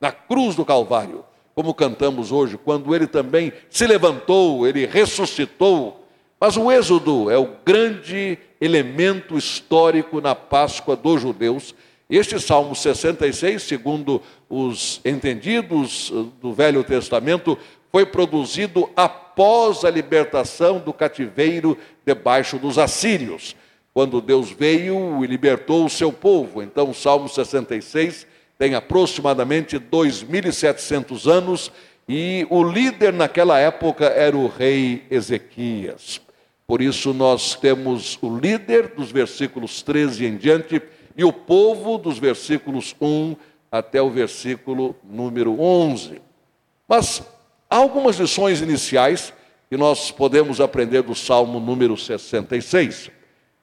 na 0.01 0.11
cruz 0.13 0.55
do 0.55 0.65
Calvário 0.65 1.25
como 1.55 1.75
cantamos 1.75 2.33
hoje, 2.33 2.57
quando 2.57 2.95
ele 2.95 3.07
também 3.07 3.53
se 3.69 3.87
levantou, 3.87 4.67
ele 4.67 4.87
ressuscitou. 4.87 6.07
Mas 6.41 6.57
o 6.57 6.73
Êxodo 6.73 7.31
é 7.31 7.39
o 7.39 7.51
grande 7.65 8.39
elemento 8.61 9.37
histórico 9.37 10.21
na 10.21 10.35
Páscoa 10.35 10.97
dos 10.97 11.21
judeus. 11.21 11.75
Este 12.09 12.41
Salmo 12.41 12.75
66, 12.75 13.63
segundo 13.63 14.21
os 14.49 15.01
entendidos 15.05 16.13
do 16.41 16.53
Velho 16.53 16.83
Testamento, 16.83 17.57
foi 17.93 18.07
produzido 18.07 18.89
após 18.97 19.85
a 19.85 19.91
libertação 19.91 20.79
do 20.79 20.95
cativeiro 20.95 21.77
debaixo 22.07 22.59
dos 22.59 22.79
assírios, 22.79 23.55
quando 23.93 24.23
Deus 24.23 24.51
veio 24.51 25.23
e 25.23 25.27
libertou 25.27 25.85
o 25.85 25.91
seu 25.91 26.11
povo. 26.11 26.63
Então, 26.63 26.89
o 26.89 26.95
Salmo 26.95 27.29
66 27.29 28.27
tem 28.59 28.75
aproximadamente 28.75 29.79
2.700 29.79 31.31
anos 31.31 31.71
e 32.09 32.47
o 32.49 32.65
líder 32.65 33.13
naquela 33.13 33.59
época 33.59 34.07
era 34.07 34.37
o 34.37 34.49
rei 34.49 35.05
Ezequias. 35.11 36.21
Por 36.67 36.81
isso 36.81 37.13
nós 37.13 37.55
temos 37.55 38.19
o 38.23 38.35
líder 38.35 38.95
dos 38.95 39.13
versículos 39.13 39.83
13 39.83 40.25
em 40.25 40.37
diante 40.39 40.81
e 41.15 41.25
o 41.25 41.33
povo 41.33 41.99
dos 41.99 42.19
versículos 42.19 42.97
1 42.99 43.37
até 43.71 44.01
o 44.01 44.09
versículo 44.09 44.97
número 45.05 45.61
11. 45.61 46.23
Mas 46.89 47.23
há 47.73 47.77
algumas 47.77 48.17
lições 48.17 48.61
iniciais 48.61 49.33
que 49.71 49.79
nós 49.79 50.11
podemos 50.11 50.61
aprender 50.61 51.01
do 51.03 51.15
Salmo 51.15 51.59
número 51.59 51.97
66 51.97 53.11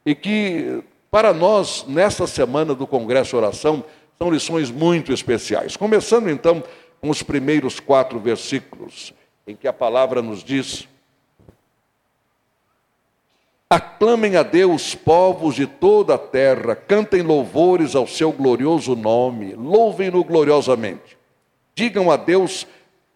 e 0.03 0.15
que 0.15 0.83
para 1.11 1.31
nós 1.31 1.85
nesta 1.87 2.25
semana 2.25 2.73
do 2.73 2.87
Congresso 2.87 3.37
Oração 3.37 3.83
são 4.17 4.31
lições 4.31 4.71
muito 4.71 5.13
especiais. 5.13 5.77
Começando 5.77 6.27
então 6.27 6.63
com 6.99 7.11
os 7.11 7.21
primeiros 7.21 7.79
quatro 7.79 8.19
versículos, 8.19 9.13
em 9.45 9.55
que 9.55 9.67
a 9.67 9.73
palavra 9.73 10.23
nos 10.23 10.43
diz: 10.43 10.87
Aclamem 13.69 14.37
a 14.37 14.41
Deus, 14.43 14.95
povos 14.95 15.53
de 15.53 15.67
toda 15.67 16.15
a 16.15 16.17
terra, 16.17 16.75
cantem 16.75 17.21
louvores 17.21 17.95
ao 17.95 18.07
seu 18.07 18.31
glorioso 18.31 18.95
nome, 18.95 19.53
louvem-no 19.53 20.23
gloriosamente. 20.23 21.15
Digam 21.75 22.09
a 22.09 22.17
Deus 22.17 22.65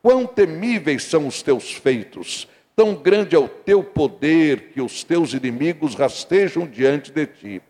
quão 0.03 0.27
temíveis 0.27 1.05
são 1.05 1.25
os 1.25 1.41
teus 1.41 1.71
feitos, 1.71 2.45
tão 2.75 2.93
grande 2.93 3.37
é 3.37 3.39
o 3.39 3.47
teu 3.47 3.81
poder 3.81 4.71
que 4.73 4.81
os 4.81 5.01
teus 5.01 5.33
inimigos 5.33 5.95
rastejam 5.95 6.67
diante 6.67 7.09
de 7.09 7.25
ti. 7.25 7.61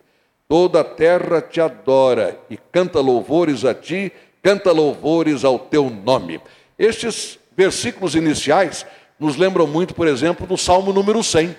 Toda 0.49 0.81
a 0.81 0.83
terra 0.83 1.41
te 1.41 1.61
adora 1.61 2.39
e 2.49 2.57
canta 2.57 2.99
louvores 2.99 3.63
a 3.63 3.73
ti, 3.73 4.11
canta 4.41 4.71
louvores 4.71 5.45
ao 5.45 5.59
teu 5.59 5.91
nome. 5.91 6.41
Estes 6.77 7.37
versículos 7.55 8.15
iniciais 8.15 8.83
nos 9.19 9.37
lembram 9.37 9.67
muito, 9.67 9.93
por 9.93 10.07
exemplo, 10.07 10.47
do 10.47 10.57
Salmo 10.57 10.91
número 10.91 11.23
100. 11.23 11.55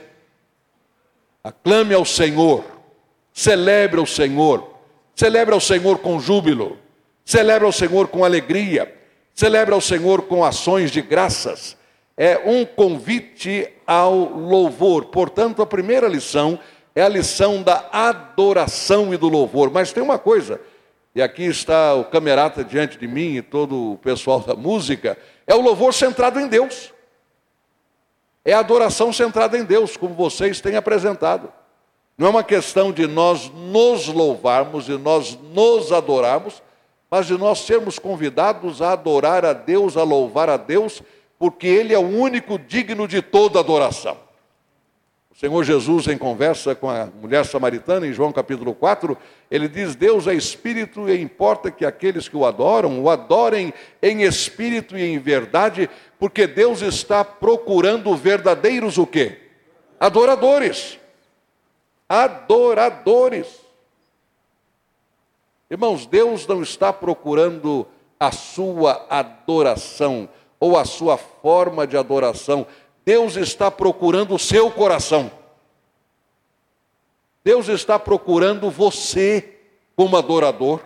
Aclame 1.42 1.94
ao 1.94 2.04
Senhor, 2.04 2.64
celebre 3.32 4.00
ao 4.00 4.06
Senhor, 4.06 4.74
celebre 5.14 5.54
ao 5.54 5.60
Senhor 5.60 5.98
com 5.98 6.18
júbilo, 6.18 6.76
celebre 7.24 7.64
ao 7.64 7.72
Senhor 7.72 8.08
com 8.08 8.24
alegria, 8.24 8.92
celebre 9.34 9.74
ao 9.74 9.80
Senhor 9.80 10.22
com 10.22 10.44
ações 10.44 10.90
de 10.90 11.02
graças. 11.02 11.76
É 12.16 12.40
um 12.46 12.64
convite 12.64 13.68
ao 13.86 14.14
louvor. 14.16 15.06
Portanto, 15.06 15.60
a 15.60 15.66
primeira 15.66 16.06
lição 16.06 16.58
é 16.94 17.02
a 17.02 17.08
lição 17.08 17.62
da 17.62 17.88
adoração 17.92 19.12
e 19.12 19.16
do 19.16 19.28
louvor. 19.28 19.70
Mas 19.70 19.92
tem 19.92 20.02
uma 20.02 20.18
coisa, 20.18 20.60
e 21.14 21.20
aqui 21.20 21.44
está 21.44 21.94
o 21.94 22.04
camerata 22.04 22.62
diante 22.62 22.96
de 22.96 23.08
mim 23.08 23.36
e 23.36 23.42
todo 23.42 23.92
o 23.92 23.98
pessoal 23.98 24.40
da 24.40 24.54
música, 24.54 25.18
é 25.46 25.54
o 25.54 25.60
louvor 25.60 25.92
centrado 25.92 26.38
em 26.38 26.46
Deus. 26.46 26.92
É 28.44 28.52
a 28.52 28.60
adoração 28.60 29.12
centrada 29.12 29.58
em 29.58 29.64
Deus, 29.64 29.96
como 29.96 30.14
vocês 30.14 30.60
têm 30.60 30.76
apresentado. 30.76 31.52
Não 32.16 32.28
é 32.28 32.30
uma 32.30 32.44
questão 32.44 32.92
de 32.92 33.06
nós 33.06 33.50
nos 33.50 34.06
louvarmos 34.06 34.88
e 34.88 34.92
nós 34.92 35.36
nos 35.52 35.90
adorarmos, 35.90 36.62
mas 37.14 37.28
de 37.28 37.38
nós 37.38 37.60
sermos 37.60 37.96
convidados 37.96 38.82
a 38.82 38.90
adorar 38.90 39.44
a 39.44 39.52
Deus, 39.52 39.96
a 39.96 40.02
louvar 40.02 40.50
a 40.50 40.56
Deus, 40.56 41.00
porque 41.38 41.64
Ele 41.64 41.94
é 41.94 41.98
o 41.98 42.02
único 42.02 42.58
digno 42.58 43.06
de 43.06 43.22
toda 43.22 43.60
adoração. 43.60 44.18
O 45.30 45.38
Senhor 45.38 45.62
Jesus, 45.62 46.08
em 46.08 46.18
conversa 46.18 46.74
com 46.74 46.90
a 46.90 47.06
mulher 47.06 47.44
samaritana, 47.44 48.04
em 48.04 48.12
João 48.12 48.32
capítulo 48.32 48.74
4, 48.74 49.16
ele 49.48 49.68
diz: 49.68 49.94
Deus 49.94 50.26
é 50.26 50.34
espírito 50.34 51.08
e 51.08 51.22
importa 51.22 51.70
que 51.70 51.86
aqueles 51.86 52.26
que 52.26 52.36
o 52.36 52.44
adoram, 52.44 53.00
o 53.00 53.08
adorem 53.08 53.72
em 54.02 54.22
espírito 54.22 54.98
e 54.98 55.04
em 55.04 55.16
verdade, 55.20 55.88
porque 56.18 56.48
Deus 56.48 56.82
está 56.82 57.24
procurando 57.24 58.16
verdadeiros 58.16 58.98
o 58.98 59.06
quê? 59.06 59.38
Adoradores. 60.00 60.98
Adoradores. 62.08 63.63
Irmãos, 65.74 66.06
Deus 66.06 66.46
não 66.46 66.62
está 66.62 66.92
procurando 66.92 67.84
a 68.20 68.30
sua 68.30 69.04
adoração 69.10 70.28
ou 70.60 70.78
a 70.78 70.84
sua 70.84 71.16
forma 71.16 71.84
de 71.84 71.96
adoração. 71.96 72.64
Deus 73.04 73.34
está 73.34 73.72
procurando 73.72 74.36
o 74.36 74.38
seu 74.38 74.70
coração. 74.70 75.32
Deus 77.42 77.66
está 77.66 77.98
procurando 77.98 78.70
você 78.70 79.58
como 79.96 80.16
adorador. 80.16 80.80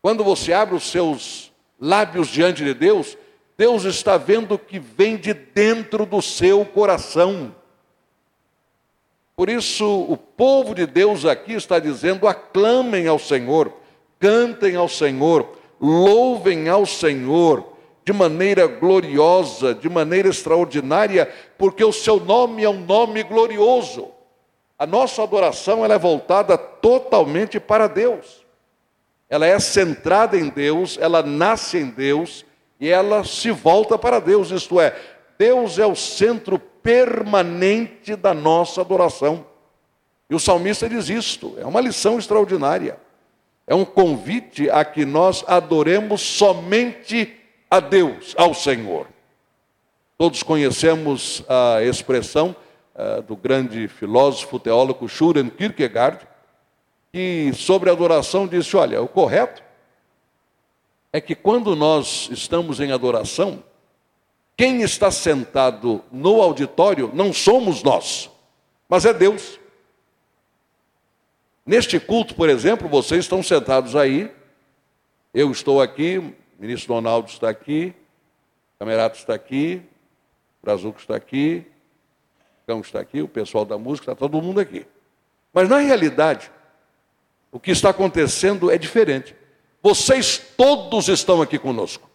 Quando 0.00 0.22
você 0.22 0.52
abre 0.52 0.76
os 0.76 0.88
seus 0.88 1.52
lábios 1.80 2.28
diante 2.28 2.62
de 2.62 2.74
Deus, 2.74 3.18
Deus 3.58 3.82
está 3.82 4.16
vendo 4.16 4.54
o 4.54 4.58
que 4.58 4.78
vem 4.78 5.16
de 5.16 5.34
dentro 5.34 6.06
do 6.06 6.22
seu 6.22 6.64
coração. 6.64 7.52
Por 9.36 9.50
isso, 9.50 9.84
o 10.08 10.16
povo 10.16 10.74
de 10.74 10.86
Deus 10.86 11.26
aqui 11.26 11.52
está 11.52 11.78
dizendo: 11.78 12.26
aclamem 12.26 13.06
ao 13.06 13.18
Senhor, 13.18 13.70
cantem 14.18 14.76
ao 14.76 14.88
Senhor, 14.88 15.58
louvem 15.78 16.70
ao 16.70 16.86
Senhor 16.86 17.76
de 18.02 18.14
maneira 18.14 18.66
gloriosa, 18.66 19.74
de 19.74 19.90
maneira 19.90 20.28
extraordinária, 20.28 21.30
porque 21.58 21.84
o 21.84 21.92
seu 21.92 22.18
nome 22.18 22.64
é 22.64 22.68
um 22.70 22.80
nome 22.80 23.22
glorioso. 23.22 24.08
A 24.78 24.86
nossa 24.86 25.22
adoração 25.22 25.84
ela 25.84 25.94
é 25.94 25.98
voltada 25.98 26.56
totalmente 26.56 27.60
para 27.60 27.88
Deus. 27.88 28.44
ela 29.28 29.44
é 29.44 29.58
centrada 29.58 30.38
em 30.38 30.48
Deus, 30.48 30.96
ela 31.00 31.22
nasce 31.22 31.76
em 31.76 31.90
Deus 31.90 32.44
e 32.78 32.88
ela 32.88 33.24
se 33.24 33.50
volta 33.50 33.98
para 33.98 34.20
Deus, 34.20 34.50
isto 34.50 34.80
é, 34.80 34.96
Deus 35.36 35.78
é 35.78 35.86
o 35.86 35.96
centro 35.96 36.58
permanente 36.86 38.14
da 38.14 38.32
nossa 38.32 38.80
adoração. 38.80 39.44
E 40.30 40.36
o 40.36 40.38
salmista 40.38 40.88
diz 40.88 41.08
isto, 41.08 41.56
é 41.58 41.66
uma 41.66 41.80
lição 41.80 42.16
extraordinária. 42.16 42.96
É 43.66 43.74
um 43.74 43.84
convite 43.84 44.70
a 44.70 44.84
que 44.84 45.04
nós 45.04 45.42
adoremos 45.48 46.20
somente 46.20 47.34
a 47.68 47.80
Deus, 47.80 48.36
ao 48.38 48.54
Senhor. 48.54 49.08
Todos 50.16 50.44
conhecemos 50.44 51.42
a 51.48 51.82
expressão 51.82 52.54
uh, 52.94 53.20
do 53.22 53.34
grande 53.34 53.88
filósofo 53.88 54.60
teólogo 54.60 55.08
Søren 55.08 55.50
Kierkegaard, 55.50 56.20
que 57.12 57.50
sobre 57.52 57.90
a 57.90 57.92
adoração 57.94 58.46
disse: 58.46 58.76
olha, 58.76 59.02
o 59.02 59.08
correto 59.08 59.60
é 61.12 61.20
que 61.20 61.34
quando 61.34 61.74
nós 61.74 62.28
estamos 62.30 62.78
em 62.78 62.92
adoração, 62.92 63.64
quem 64.56 64.82
está 64.82 65.10
sentado 65.10 66.02
no 66.10 66.40
auditório 66.40 67.10
não 67.12 67.32
somos 67.32 67.82
nós, 67.82 68.30
mas 68.88 69.04
é 69.04 69.12
Deus. 69.12 69.60
Neste 71.64 72.00
culto, 72.00 72.34
por 72.34 72.48
exemplo, 72.48 72.88
vocês 72.88 73.24
estão 73.24 73.42
sentados 73.42 73.94
aí, 73.94 74.32
eu 75.34 75.50
estou 75.50 75.82
aqui, 75.82 76.16
o 76.18 76.34
ministro 76.58 76.94
Donaldo 76.94 77.28
está 77.28 77.50
aqui, 77.50 77.92
o 78.76 78.78
Camerato 78.78 79.18
está 79.18 79.34
aqui, 79.34 79.82
o 80.62 80.64
Brazuco 80.64 81.00
está 81.00 81.16
aqui, 81.16 81.66
o 82.62 82.66
Cão 82.66 82.80
está 82.80 83.00
aqui, 83.00 83.20
o 83.20 83.28
pessoal 83.28 83.64
da 83.64 83.76
música, 83.76 84.12
está 84.12 84.14
todo 84.14 84.40
mundo 84.40 84.60
aqui. 84.60 84.86
Mas 85.52 85.68
na 85.68 85.78
realidade, 85.78 86.50
o 87.50 87.60
que 87.60 87.70
está 87.70 87.90
acontecendo 87.90 88.70
é 88.70 88.78
diferente. 88.78 89.34
Vocês 89.82 90.38
todos 90.56 91.08
estão 91.08 91.42
aqui 91.42 91.58
conosco. 91.58 92.08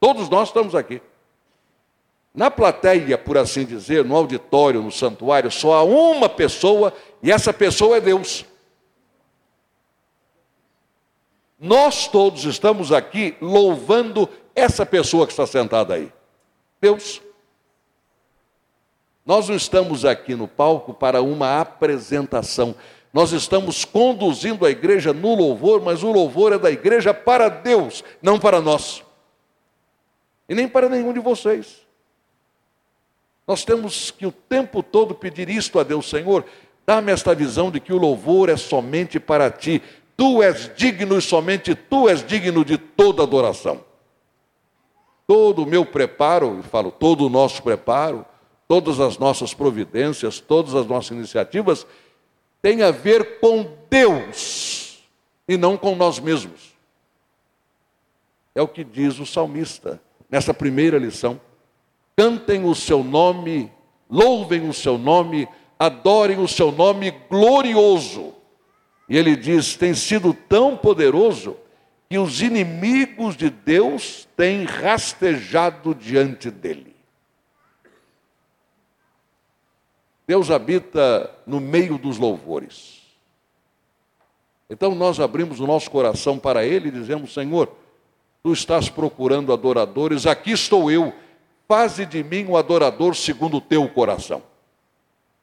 Todos 0.00 0.28
nós 0.28 0.48
estamos 0.48 0.74
aqui. 0.74 1.02
Na 2.34 2.50
plateia, 2.50 3.18
por 3.18 3.36
assim 3.36 3.64
dizer, 3.64 4.04
no 4.04 4.14
auditório, 4.14 4.82
no 4.82 4.92
santuário, 4.92 5.50
só 5.50 5.74
há 5.74 5.82
uma 5.82 6.28
pessoa 6.28 6.92
e 7.22 7.32
essa 7.32 7.52
pessoa 7.52 7.96
é 7.96 8.00
Deus. 8.00 8.44
Nós 11.58 12.06
todos 12.06 12.44
estamos 12.44 12.92
aqui 12.92 13.36
louvando 13.40 14.28
essa 14.54 14.86
pessoa 14.86 15.26
que 15.26 15.32
está 15.32 15.46
sentada 15.46 15.94
aí. 15.94 16.12
Deus. 16.80 17.20
Nós 19.26 19.48
não 19.48 19.56
estamos 19.56 20.04
aqui 20.04 20.36
no 20.36 20.46
palco 20.46 20.94
para 20.94 21.20
uma 21.20 21.60
apresentação. 21.60 22.74
Nós 23.12 23.32
estamos 23.32 23.84
conduzindo 23.84 24.64
a 24.64 24.70
igreja 24.70 25.12
no 25.12 25.34
louvor, 25.34 25.82
mas 25.82 26.04
o 26.04 26.12
louvor 26.12 26.52
é 26.52 26.58
da 26.58 26.70
igreja 26.70 27.12
para 27.12 27.48
Deus, 27.48 28.04
não 28.22 28.38
para 28.38 28.60
nós. 28.60 29.02
E 30.48 30.54
nem 30.54 30.66
para 30.66 30.88
nenhum 30.88 31.12
de 31.12 31.20
vocês. 31.20 31.86
Nós 33.46 33.64
temos 33.64 34.10
que 34.10 34.26
o 34.26 34.32
tempo 34.32 34.82
todo 34.82 35.14
pedir 35.14 35.48
isto 35.48 35.78
a 35.78 35.82
Deus, 35.82 36.08
Senhor, 36.08 36.44
dá-me 36.86 37.12
esta 37.12 37.34
visão 37.34 37.70
de 37.70 37.80
que 37.80 37.92
o 37.92 37.98
louvor 37.98 38.48
é 38.48 38.56
somente 38.56 39.20
para 39.20 39.50
ti. 39.50 39.82
Tu 40.16 40.42
és 40.42 40.70
digno 40.74 41.18
e 41.18 41.22
somente 41.22 41.74
tu 41.74 42.08
és 42.08 42.24
digno 42.24 42.64
de 42.64 42.76
toda 42.76 43.22
adoração. 43.22 43.84
Todo 45.26 45.62
o 45.62 45.66
meu 45.66 45.84
preparo, 45.84 46.60
e 46.60 46.62
falo 46.62 46.90
todo 46.90 47.26
o 47.26 47.28
nosso 47.28 47.62
preparo, 47.62 48.24
todas 48.66 49.00
as 49.00 49.18
nossas 49.18 49.54
providências, 49.54 50.40
todas 50.40 50.74
as 50.74 50.86
nossas 50.86 51.10
iniciativas, 51.10 51.86
tem 52.60 52.82
a 52.82 52.90
ver 52.90 53.38
com 53.38 53.76
Deus 53.88 55.02
e 55.46 55.56
não 55.56 55.76
com 55.76 55.94
nós 55.94 56.18
mesmos. 56.18 56.74
É 58.54 58.60
o 58.60 58.68
que 58.68 58.82
diz 58.82 59.18
o 59.18 59.26
salmista 59.26 60.00
nessa 60.30 60.52
primeira 60.52 60.98
lição 60.98 61.40
cantem 62.16 62.64
o 62.64 62.74
seu 62.74 63.04
nome, 63.04 63.72
louvem 64.10 64.68
o 64.68 64.72
seu 64.72 64.98
nome, 64.98 65.48
adorem 65.78 66.40
o 66.40 66.48
seu 66.48 66.72
nome 66.72 67.12
glorioso. 67.30 68.34
E 69.08 69.16
ele 69.16 69.36
diz: 69.36 69.76
tem 69.76 69.94
sido 69.94 70.34
tão 70.34 70.76
poderoso 70.76 71.56
que 72.10 72.18
os 72.18 72.42
inimigos 72.42 73.36
de 73.36 73.48
Deus 73.48 74.26
têm 74.36 74.64
rastejado 74.64 75.94
diante 75.94 76.50
dele. 76.50 76.96
Deus 80.26 80.50
habita 80.50 81.30
no 81.46 81.60
meio 81.60 81.96
dos 81.96 82.18
louvores. 82.18 82.98
Então 84.68 84.94
nós 84.94 85.20
abrimos 85.20 85.60
o 85.60 85.66
nosso 85.66 85.90
coração 85.90 86.38
para 86.38 86.64
Ele 86.64 86.88
e 86.88 86.92
dizemos: 86.92 87.32
Senhor, 87.32 87.72
tu 88.42 88.52
estás 88.52 88.88
procurando 88.88 89.52
adoradores, 89.52 90.26
aqui 90.26 90.52
estou 90.52 90.90
eu 90.90 91.12
Faze 91.68 92.06
de 92.06 92.24
mim 92.24 92.46
um 92.46 92.56
adorador 92.56 93.14
segundo 93.14 93.58
o 93.58 93.60
teu 93.60 93.86
coração. 93.90 94.42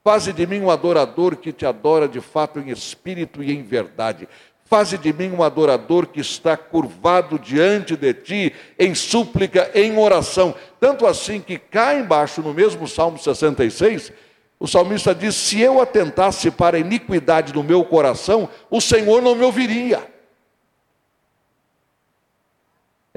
Faze 0.04 0.34
de 0.34 0.48
mim 0.48 0.60
um 0.60 0.72
adorador 0.72 1.36
que 1.36 1.54
te 1.54 1.68
adora 1.68 2.08
de 2.08 2.20
fato 2.20 2.60
em 2.60 2.72
espírito 2.72 3.44
e 3.44 3.52
em 3.52 3.62
verdade. 3.62 4.28
Faze 4.66 4.98
de 4.98 5.14
mim 5.14 5.30
um 5.30 5.44
adorador 5.44 6.08
que 6.08 6.20
está 6.20 6.58
curvado 6.58 7.38
diante 7.38 7.96
de 7.96 8.12
ti, 8.12 8.54
em 8.80 8.96
súplica, 8.96 9.70
em 9.76 10.00
oração. 10.00 10.56
Tanto 10.80 11.06
assim 11.06 11.40
que 11.40 11.60
cá 11.60 11.94
embaixo, 11.94 12.42
no 12.42 12.56
mesmo 12.56 12.88
Salmo 12.88 13.20
66, 13.20 14.12
o 14.60 14.68
salmista 14.68 15.14
diz: 15.14 15.36
Se 15.36 15.62
eu 15.62 15.80
atentasse 15.80 16.50
para 16.50 16.78
a 16.78 16.80
iniquidade 16.80 17.54
do 17.54 17.64
meu 17.64 17.86
coração, 17.86 18.50
o 18.72 18.82
Senhor 18.82 19.22
não 19.22 19.36
me 19.36 19.44
ouviria. 19.44 20.15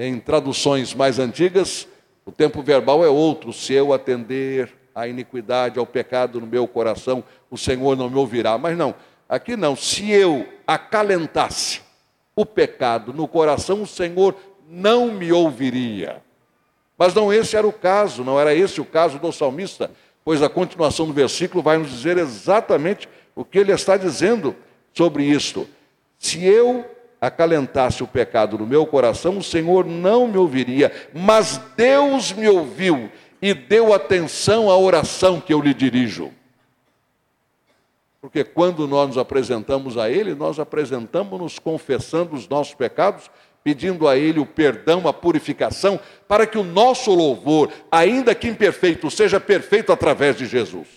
Em 0.01 0.17
traduções 0.17 0.93
mais 0.93 1.19
antigas, 1.19 1.85
o 2.25 2.31
tempo 2.31 2.63
verbal 2.63 3.03
é 3.03 3.09
outro. 3.09 3.51
Se 3.51 3.73
eu 3.73 3.91
atender 3.91 4.73
à 4.95 5.09
iniquidade, 5.09 5.77
ao 5.77 5.85
pecado 5.85 6.39
no 6.39 6.47
meu 6.47 6.65
coração, 6.65 7.21
o 7.51 7.57
Senhor 7.57 7.97
não 7.97 8.09
me 8.09 8.15
ouvirá. 8.15 8.57
Mas 8.57 8.77
não, 8.77 8.95
aqui 9.27 9.57
não. 9.57 9.75
Se 9.75 10.09
eu 10.09 10.47
acalentasse 10.65 11.81
o 12.33 12.45
pecado 12.45 13.11
no 13.11 13.27
coração, 13.27 13.81
o 13.81 13.87
Senhor 13.87 14.37
não 14.69 15.11
me 15.11 15.33
ouviria. 15.33 16.23
Mas 16.97 17.13
não 17.13 17.33
esse 17.33 17.57
era 17.57 17.67
o 17.67 17.73
caso, 17.73 18.23
não 18.23 18.39
era 18.39 18.55
esse 18.55 18.79
o 18.79 18.85
caso 18.85 19.19
do 19.19 19.33
salmista, 19.33 19.91
pois 20.23 20.41
a 20.41 20.47
continuação 20.47 21.07
do 21.07 21.13
versículo 21.13 21.61
vai 21.61 21.77
nos 21.77 21.89
dizer 21.89 22.17
exatamente 22.17 23.09
o 23.35 23.43
que 23.43 23.59
ele 23.59 23.73
está 23.73 23.97
dizendo 23.97 24.55
sobre 24.93 25.25
isto. 25.25 25.67
Se 26.17 26.45
eu 26.45 26.85
acalentasse 27.21 28.03
o 28.03 28.07
pecado 28.07 28.57
no 28.57 28.65
meu 28.65 28.85
coração, 28.85 29.37
o 29.37 29.43
Senhor 29.43 29.85
não 29.85 30.27
me 30.27 30.37
ouviria, 30.37 30.91
mas 31.13 31.59
Deus 31.75 32.31
me 32.31 32.47
ouviu 32.47 33.11
e 33.41 33.53
deu 33.53 33.93
atenção 33.93 34.69
à 34.69 34.77
oração 34.77 35.39
que 35.39 35.53
eu 35.53 35.61
lhe 35.61 35.73
dirijo. 35.73 36.31
Porque 38.21 38.43
quando 38.43 38.87
nós 38.87 39.07
nos 39.07 39.17
apresentamos 39.17 39.97
a 39.97 40.09
Ele, 40.09 40.35
nós 40.35 40.59
apresentamos-nos 40.59 41.57
confessando 41.57 42.35
os 42.35 42.47
nossos 42.47 42.73
pecados, 42.73 43.31
pedindo 43.63 44.07
a 44.07 44.17
Ele 44.17 44.39
o 44.39 44.45
perdão, 44.45 45.07
a 45.07 45.13
purificação, 45.13 45.99
para 46.27 46.45
que 46.45 46.57
o 46.57 46.63
nosso 46.63 47.13
louvor, 47.13 47.71
ainda 47.89 48.35
que 48.35 48.47
imperfeito, 48.47 49.09
seja 49.09 49.39
perfeito 49.39 49.91
através 49.91 50.35
de 50.35 50.45
Jesus. 50.45 50.87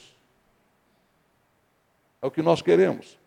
É 2.21 2.27
o 2.27 2.31
que 2.31 2.43
nós 2.43 2.61
queremos. 2.61 3.22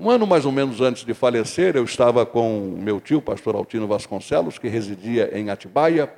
Um 0.00 0.08
ano 0.08 0.26
mais 0.26 0.46
ou 0.46 0.50
menos 0.50 0.80
antes 0.80 1.04
de 1.04 1.12
falecer, 1.12 1.76
eu 1.76 1.84
estava 1.84 2.24
com 2.24 2.74
meu 2.78 2.98
tio, 3.02 3.20
pastor 3.20 3.54
Altino 3.54 3.86
Vasconcelos, 3.86 4.56
que 4.56 4.66
residia 4.66 5.38
em 5.38 5.50
Atibaia, 5.50 6.10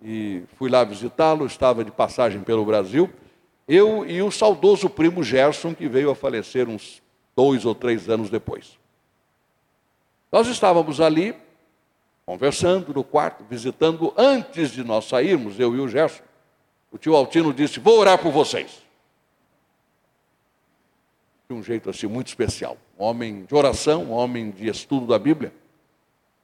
e 0.00 0.44
fui 0.54 0.70
lá 0.70 0.84
visitá-lo, 0.84 1.44
estava 1.44 1.84
de 1.84 1.90
passagem 1.90 2.40
pelo 2.42 2.64
Brasil, 2.64 3.10
eu 3.66 4.06
e 4.06 4.22
o 4.22 4.30
saudoso 4.30 4.88
primo 4.88 5.24
Gerson, 5.24 5.74
que 5.74 5.88
veio 5.88 6.08
a 6.08 6.14
falecer 6.14 6.68
uns 6.68 7.02
dois 7.34 7.64
ou 7.64 7.74
três 7.74 8.08
anos 8.08 8.30
depois. 8.30 8.78
Nós 10.30 10.46
estávamos 10.46 11.00
ali, 11.00 11.34
conversando 12.24 12.94
no 12.94 13.02
quarto, 13.02 13.42
visitando, 13.50 14.14
antes 14.16 14.70
de 14.70 14.84
nós 14.84 15.06
sairmos, 15.06 15.58
eu 15.58 15.74
e 15.74 15.80
o 15.80 15.88
Gerson, 15.88 16.22
o 16.92 16.96
tio 16.96 17.16
Altino 17.16 17.52
disse: 17.52 17.80
Vou 17.80 17.98
orar 17.98 18.18
por 18.18 18.30
vocês 18.30 18.88
de 21.50 21.54
um 21.54 21.62
jeito 21.64 21.90
assim 21.90 22.06
muito 22.06 22.28
especial. 22.28 22.78
Um 22.96 23.02
homem 23.02 23.44
de 23.44 23.52
oração, 23.52 24.04
um 24.04 24.12
homem 24.12 24.52
de 24.52 24.68
estudo 24.68 25.04
da 25.08 25.18
Bíblia. 25.18 25.52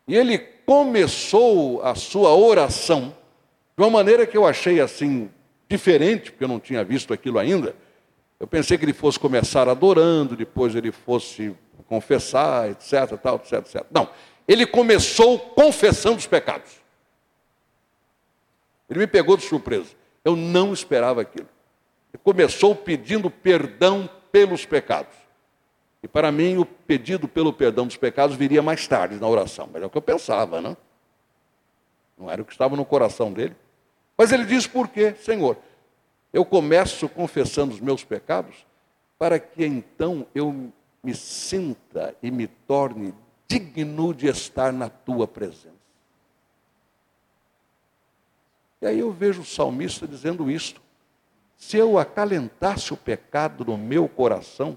E 0.09 0.16
ele 0.16 0.37
começou 0.37 1.81
a 1.83 1.95
sua 1.95 2.35
oração 2.35 3.14
de 3.77 3.85
uma 3.85 3.90
maneira 3.90 4.27
que 4.27 4.37
eu 4.37 4.45
achei 4.45 4.81
assim 4.81 5.31
diferente, 5.69 6.33
porque 6.33 6.42
eu 6.42 6.49
não 6.49 6.59
tinha 6.59 6.83
visto 6.83 7.14
aquilo 7.14 7.38
ainda. 7.38 7.77
Eu 8.40 8.49
pensei 8.49 8.77
que 8.77 8.85
ele 8.85 8.92
fosse 8.92 9.16
começar 9.16 9.69
adorando, 9.69 10.35
depois 10.35 10.75
ele 10.75 10.90
fosse 10.90 11.55
confessar, 11.88 12.69
etc, 12.71 13.16
tal, 13.23 13.37
etc, 13.37 13.53
etc. 13.61 13.87
Não, 13.92 14.11
ele 14.49 14.66
começou 14.66 15.38
confessando 15.38 16.19
os 16.19 16.27
pecados. 16.27 16.81
Ele 18.90 18.99
me 18.99 19.07
pegou 19.07 19.37
de 19.37 19.45
surpresa. 19.45 19.90
Eu 20.25 20.35
não 20.35 20.73
esperava 20.73 21.21
aquilo. 21.21 21.49
Ele 22.12 22.21
começou 22.25 22.75
pedindo 22.75 23.31
perdão 23.31 24.11
pelos 24.37 24.66
pecados. 24.66 25.16
E 26.03 26.07
para 26.07 26.31
mim, 26.31 26.59
o 26.59 26.66
pedido 26.66 27.27
pelo 27.27 27.55
perdão 27.55 27.87
dos 27.87 27.96
pecados 27.96 28.37
viria 28.37 28.61
mais 28.61 28.87
tarde 28.87 29.18
na 29.18 29.27
oração. 29.27 29.66
Mas 29.72 29.83
é 29.83 29.87
o 29.87 29.88
que 29.88 29.96
eu 29.96 30.03
pensava, 30.03 30.61
não? 30.61 30.77
Não 32.18 32.31
era 32.31 32.42
o 32.42 32.44
que 32.44 32.53
estava 32.53 32.77
no 32.77 32.85
coração 32.85 33.33
dele. 33.33 33.57
Mas 34.14 34.33
ele 34.33 34.44
diz 34.44 34.66
por 34.66 34.88
quê? 34.88 35.14
Senhor, 35.14 35.57
eu 36.35 36.44
começo 36.44 37.09
confessando 37.09 37.72
os 37.72 37.81
meus 37.81 38.05
pecados 38.05 38.66
para 39.18 39.38
que 39.38 39.64
então 39.64 40.27
eu 40.35 40.70
me 41.03 41.14
sinta 41.14 42.14
e 42.22 42.31
me 42.31 42.46
torne 42.46 43.14
digno 43.49 44.12
de 44.12 44.27
estar 44.27 44.70
na 44.70 44.90
tua 44.90 45.27
presença. 45.27 45.70
E 48.83 48.87
aí 48.87 48.99
eu 48.99 49.11
vejo 49.11 49.40
o 49.40 49.46
salmista 49.46 50.07
dizendo 50.07 50.51
isto: 50.51 50.83
se 51.57 51.77
eu 51.77 51.99
acalentasse 51.99 52.92
o 52.92 52.97
pecado 52.97 53.64
no 53.64 53.79
meu 53.79 54.09
coração, 54.09 54.77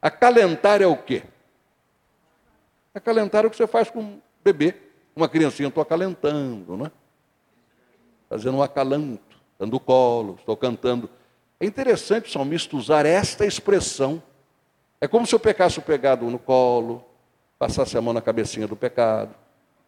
acalentar 0.00 0.82
é 0.82 0.86
o 0.86 0.96
quê? 0.96 1.22
Acalentar 2.94 3.44
é 3.44 3.46
o 3.46 3.50
que 3.50 3.56
você 3.56 3.66
faz 3.66 3.90
com 3.90 4.00
um 4.00 4.20
bebê, 4.44 4.74
uma 5.16 5.28
criancinha, 5.28 5.68
estou 5.68 5.82
acalentando, 5.82 6.76
né? 6.76 6.90
Fazendo 8.28 8.58
um 8.58 8.62
acalanto, 8.62 9.36
dando 9.58 9.80
colo, 9.80 10.36
estou 10.38 10.56
cantando. 10.56 11.08
É 11.58 11.66
interessante 11.66 12.28
o 12.28 12.32
salmista 12.32 12.76
usar 12.76 13.06
esta 13.06 13.46
expressão. 13.46 14.22
É 15.00 15.08
como 15.08 15.26
se 15.26 15.34
eu 15.34 15.40
pegasse 15.40 15.78
o 15.78 15.82
pecado 15.82 16.26
no 16.26 16.38
colo, 16.38 17.04
passasse 17.58 17.96
a 17.96 18.02
mão 18.02 18.12
na 18.12 18.20
cabecinha 18.20 18.66
do 18.66 18.76
pecado, 18.76 19.34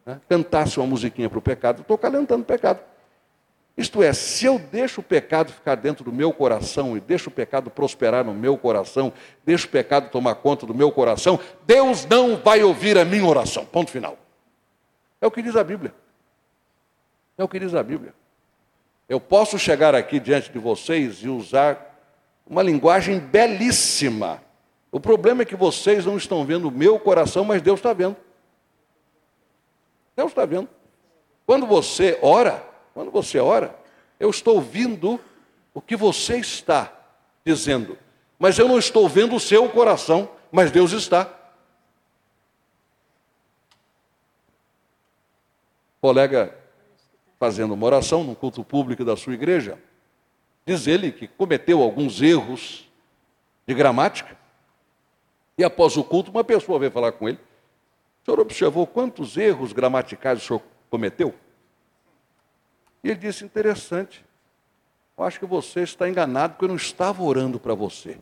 né? 0.07 0.21
cantasse 0.29 0.79
uma 0.81 0.87
musiquinha 0.87 1.29
para 1.29 1.39
o 1.39 1.43
pecado, 1.43 1.83
estou 1.83 1.95
acalentando 1.95 2.43
o 2.43 2.47
pecado. 2.47 2.81
Isto 3.81 4.03
é, 4.03 4.13
se 4.13 4.45
eu 4.45 4.59
deixo 4.59 5.01
o 5.01 5.03
pecado 5.03 5.51
ficar 5.55 5.75
dentro 5.75 6.05
do 6.05 6.13
meu 6.13 6.35
coração 6.35 6.99
e 6.99 7.01
deixo 7.01 7.31
o 7.31 7.33
pecado 7.33 7.71
prosperar 7.71 8.23
no 8.23 8.35
meu 8.35 8.59
coração, 8.59 9.11
deixo 9.43 9.67
o 9.67 9.71
pecado 9.71 10.11
tomar 10.11 10.35
conta 10.35 10.67
do 10.67 10.75
meu 10.75 10.93
coração, 10.93 11.41
Deus 11.67 12.05
não 12.05 12.37
vai 12.37 12.63
ouvir 12.63 12.99
a 12.99 13.07
minha 13.07 13.25
oração. 13.25 13.65
Ponto 13.65 13.91
final. 13.91 14.19
É 15.19 15.27
o 15.27 15.31
que 15.31 15.41
diz 15.41 15.57
a 15.57 15.65
Bíblia. 15.65 15.95
É 17.39 17.43
o 17.43 17.49
que 17.49 17.59
diz 17.59 17.75
a 17.75 17.83
Bíblia. 17.83 18.13
Eu 19.09 19.19
posso 19.19 19.59
chegar 19.59 19.95
aqui 19.95 20.21
diante 20.21 20.53
de 20.53 20.59
vocês 20.59 21.23
e 21.23 21.29
usar 21.31 21.99
uma 22.47 22.63
linguagem 22.63 23.19
belíssima. 23.19 24.43
O 24.93 25.01
problema 25.01 25.41
é 25.41 25.47
que 25.47 25.57
vocês 25.57 26.05
não 26.05 26.19
estão 26.19 26.45
vendo 26.45 26.69
o 26.69 26.71
meu 26.71 26.99
coração, 26.99 27.47
mas 27.47 27.63
Deus 27.63 27.79
está 27.79 27.95
vendo. 27.95 28.15
Deus 30.15 30.33
está 30.33 30.45
vendo. 30.45 30.69
Quando 31.47 31.67
você 31.67 32.19
ora, 32.21 32.69
quando 32.95 33.11
você 33.11 33.39
ora, 33.39 33.79
eu 34.19 34.31
estou 34.31 34.57
ouvindo 34.57 35.21
o 35.73 35.81
que 35.81 35.97
você 35.97 36.39
está 36.39 36.93
dizendo, 37.45 37.99
mas 38.39 38.59
eu 38.59 38.69
não 38.69 38.79
estou 38.79 39.09
vendo 39.09 39.37
o 39.37 39.41
seu 39.41 39.69
coração, 39.69 40.29
mas 40.51 40.71
Deus 40.71 40.93
está. 40.93 41.33
Colega 46.01 46.57
fazendo 47.39 47.73
uma 47.75 47.87
oração 47.87 48.23
num 48.23 48.35
culto 48.35 48.63
público 48.63 49.05
da 49.05 49.17
sua 49.17 49.35
igreja, 49.35 49.79
diz 50.67 50.87
ele 50.87 51.11
que 51.11 51.27
cometeu 51.27 51.83
alguns 51.83 52.21
erros 52.21 52.87
de 53.67 53.75
gramática, 53.75 54.37
e 55.61 55.65
após 55.65 55.95
o 55.99 56.03
culto, 56.03 56.31
uma 56.31 56.43
pessoa 56.43 56.79
veio 56.79 56.91
falar 56.91 57.13
com 57.13 57.29
ele: 57.29 57.39
O 58.23 58.25
senhor 58.25 58.41
observou 58.41 58.87
quantos 58.87 59.37
erros 59.37 59.75
gramaticais 59.75 60.43
o 60.43 60.47
senhor 60.47 60.63
cometeu? 60.89 61.35
E 63.03 63.11
ele 63.11 63.19
disse: 63.19 63.45
interessante, 63.45 64.25
eu 65.17 65.25
acho 65.25 65.39
que 65.39 65.47
você 65.47 65.81
está 65.81 66.09
enganado 66.09 66.55
porque 66.55 66.65
eu 66.65 66.69
não 66.69 66.77
estava 66.77 67.23
orando 67.23 67.59
para 67.59 67.75
você. 67.75 68.19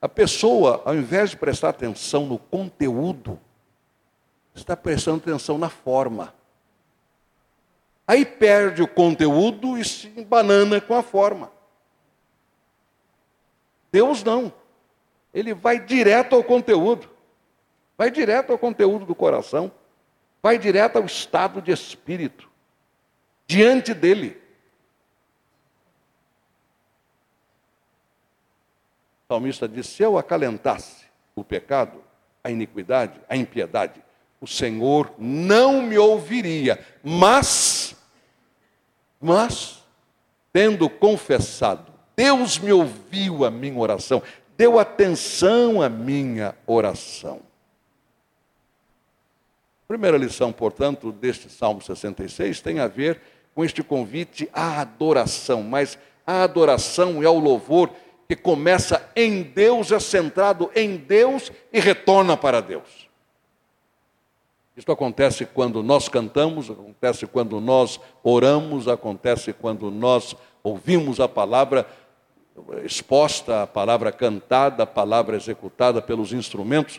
A 0.00 0.08
pessoa, 0.08 0.82
ao 0.84 0.94
invés 0.94 1.30
de 1.30 1.36
prestar 1.36 1.68
atenção 1.68 2.26
no 2.26 2.38
conteúdo, 2.38 3.38
está 4.54 4.76
prestando 4.76 5.18
atenção 5.18 5.56
na 5.58 5.68
forma. 5.68 6.34
Aí 8.06 8.26
perde 8.26 8.82
o 8.82 8.88
conteúdo 8.88 9.78
e 9.78 9.84
se 9.84 10.08
banana 10.24 10.80
com 10.80 10.94
a 10.94 11.02
forma. 11.02 11.52
Deus 13.92 14.24
não. 14.24 14.52
Ele 15.32 15.54
vai 15.54 15.78
direto 15.78 16.34
ao 16.34 16.42
conteúdo. 16.42 17.08
Vai 17.96 18.10
direto 18.10 18.50
ao 18.50 18.58
conteúdo 18.58 19.06
do 19.06 19.14
coração 19.14 19.70
vai 20.42 20.58
direto 20.58 20.96
ao 20.96 21.04
estado 21.04 21.62
de 21.62 21.70
espírito, 21.70 22.50
diante 23.46 23.94
dele. 23.94 24.42
O 29.24 29.34
salmista 29.34 29.68
diz: 29.68 29.86
se 29.86 30.02
eu 30.02 30.18
acalentasse 30.18 31.06
o 31.36 31.44
pecado, 31.44 32.02
a 32.42 32.50
iniquidade, 32.50 33.20
a 33.28 33.36
impiedade, 33.36 34.02
o 34.40 34.46
Senhor 34.46 35.14
não 35.16 35.80
me 35.80 35.96
ouviria, 35.96 36.84
mas, 37.02 37.94
mas, 39.20 39.84
tendo 40.52 40.90
confessado, 40.90 41.92
Deus 42.16 42.58
me 42.58 42.72
ouviu 42.72 43.44
a 43.44 43.50
minha 43.50 43.78
oração, 43.78 44.20
deu 44.56 44.80
atenção 44.80 45.80
à 45.80 45.88
minha 45.88 46.56
oração. 46.66 47.51
Primeira 49.92 50.16
lição, 50.16 50.50
portanto, 50.50 51.12
deste 51.12 51.50
Salmo 51.50 51.82
66 51.82 52.62
tem 52.62 52.78
a 52.78 52.88
ver 52.88 53.20
com 53.54 53.62
este 53.62 53.82
convite 53.82 54.48
à 54.50 54.80
adoração, 54.80 55.62
mas 55.62 55.98
a 56.26 56.44
adoração 56.44 57.22
é 57.22 57.28
o 57.28 57.38
louvor 57.38 57.90
que 58.26 58.34
começa 58.34 59.06
em 59.14 59.42
Deus, 59.42 59.92
é 59.92 60.00
centrado 60.00 60.70
em 60.74 60.96
Deus 60.96 61.52
e 61.70 61.78
retorna 61.78 62.38
para 62.38 62.62
Deus. 62.62 63.06
Isto 64.74 64.90
acontece 64.92 65.44
quando 65.44 65.82
nós 65.82 66.08
cantamos, 66.08 66.70
acontece 66.70 67.26
quando 67.26 67.60
nós 67.60 68.00
oramos, 68.24 68.88
acontece 68.88 69.52
quando 69.52 69.90
nós 69.90 70.34
ouvimos 70.64 71.20
a 71.20 71.28
palavra 71.28 71.86
exposta, 72.82 73.64
a 73.64 73.66
palavra 73.66 74.10
cantada, 74.10 74.84
a 74.84 74.86
palavra 74.86 75.36
executada 75.36 76.00
pelos 76.00 76.32
instrumentos. 76.32 76.98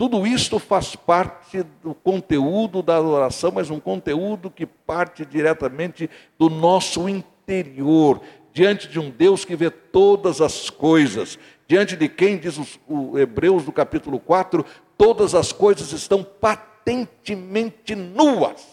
Tudo 0.00 0.26
isto 0.26 0.58
faz 0.58 0.96
parte 0.96 1.62
do 1.82 1.92
conteúdo 1.92 2.82
da 2.82 2.96
adoração, 2.96 3.52
mas 3.54 3.68
um 3.68 3.78
conteúdo 3.78 4.50
que 4.50 4.64
parte 4.64 5.26
diretamente 5.26 6.08
do 6.38 6.48
nosso 6.48 7.06
interior, 7.06 8.18
diante 8.50 8.88
de 8.88 8.98
um 8.98 9.10
Deus 9.10 9.44
que 9.44 9.54
vê 9.54 9.68
todas 9.68 10.40
as 10.40 10.70
coisas, 10.70 11.38
diante 11.68 11.98
de 11.98 12.08
quem, 12.08 12.38
diz 12.38 12.58
o 12.88 13.18
Hebreus 13.18 13.66
do 13.66 13.72
capítulo 13.72 14.18
4, 14.18 14.64
todas 14.96 15.34
as 15.34 15.52
coisas 15.52 15.92
estão 15.92 16.24
patentemente 16.24 17.94
nuas. 17.94 18.66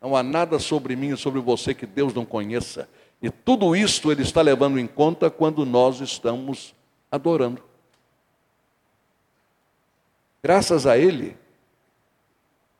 Não 0.00 0.14
há 0.14 0.22
nada 0.22 0.60
sobre 0.60 0.94
mim 0.94 1.12
e 1.12 1.16
sobre 1.16 1.40
você 1.40 1.74
que 1.74 1.86
Deus 1.86 2.14
não 2.14 2.24
conheça. 2.24 2.88
E 3.20 3.30
tudo 3.30 3.74
isto 3.74 4.12
Ele 4.12 4.22
está 4.22 4.42
levando 4.42 4.78
em 4.78 4.86
conta 4.86 5.28
quando 5.28 5.66
nós 5.66 6.00
estamos 6.00 6.72
adorando. 7.10 7.67
Graças 10.48 10.86
a 10.86 10.96
Ele, 10.96 11.36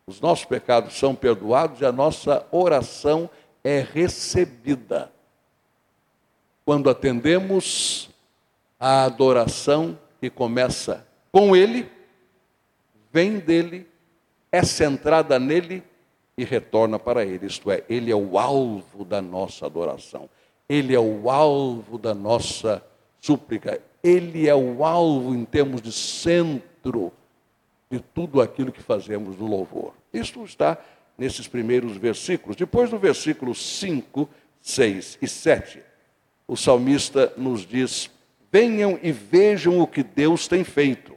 os 0.07 0.23
nossos 0.23 0.47
pecados 0.47 0.99
são 0.99 1.15
perdoados 1.15 1.83
e 1.83 1.85
a 1.85 1.93
nossa 1.93 2.47
oração 2.51 3.29
é 3.63 3.87
recebida. 3.93 5.13
Quando 6.65 6.89
atendemos 6.89 8.09
a 8.81 9.05
adoração 9.05 9.99
que 10.19 10.31
começa 10.31 11.07
com 11.31 11.55
Ele, 11.55 11.87
vem 13.13 13.39
dele, 13.39 13.87
é 14.51 14.63
centrada 14.63 15.39
nele 15.39 15.83
e 16.39 16.45
retorna 16.45 16.99
para 16.99 17.23
Ele. 17.23 17.45
Isto 17.45 17.71
é, 17.71 17.85
Ele 17.87 18.11
é 18.11 18.17
o 18.17 18.39
alvo 18.39 19.05
da 19.05 19.21
nossa 19.21 19.67
adoração, 19.67 20.31
Ele 20.67 20.95
é 20.95 21.01
o 21.01 21.29
alvo 21.29 21.99
da 21.99 22.15
nossa 22.15 22.83
súplica, 23.21 23.79
Ele 24.03 24.49
é 24.49 24.55
o 24.55 24.83
alvo 24.87 25.35
em 25.35 25.45
termos 25.45 25.83
de 25.83 25.93
centro 25.93 27.13
de 27.91 28.01
tudo 28.01 28.41
aquilo 28.41 28.73
que 28.73 28.83
fazemos 28.83 29.37
no 29.39 29.47
louvor. 29.47 29.95
Isto 30.13 30.45
está 30.45 30.79
nesses 31.17 31.49
primeiros 31.49 31.97
versículos. 31.97 32.57
Depois, 32.57 32.91
no 32.91 32.99
versículo 32.99 33.55
5, 33.55 34.29
6 34.61 35.19
e 35.21 35.29
7, 35.29 35.83
o 36.47 36.57
salmista 36.57 37.33
nos 37.37 37.67
diz: 37.67 38.11
Venham 38.51 38.99
e 39.03 39.11
vejam 39.13 39.81
o 39.81 39.87
que 39.87 40.03
Deus 40.03 40.47
tem 40.47 40.65
feito. 40.65 41.15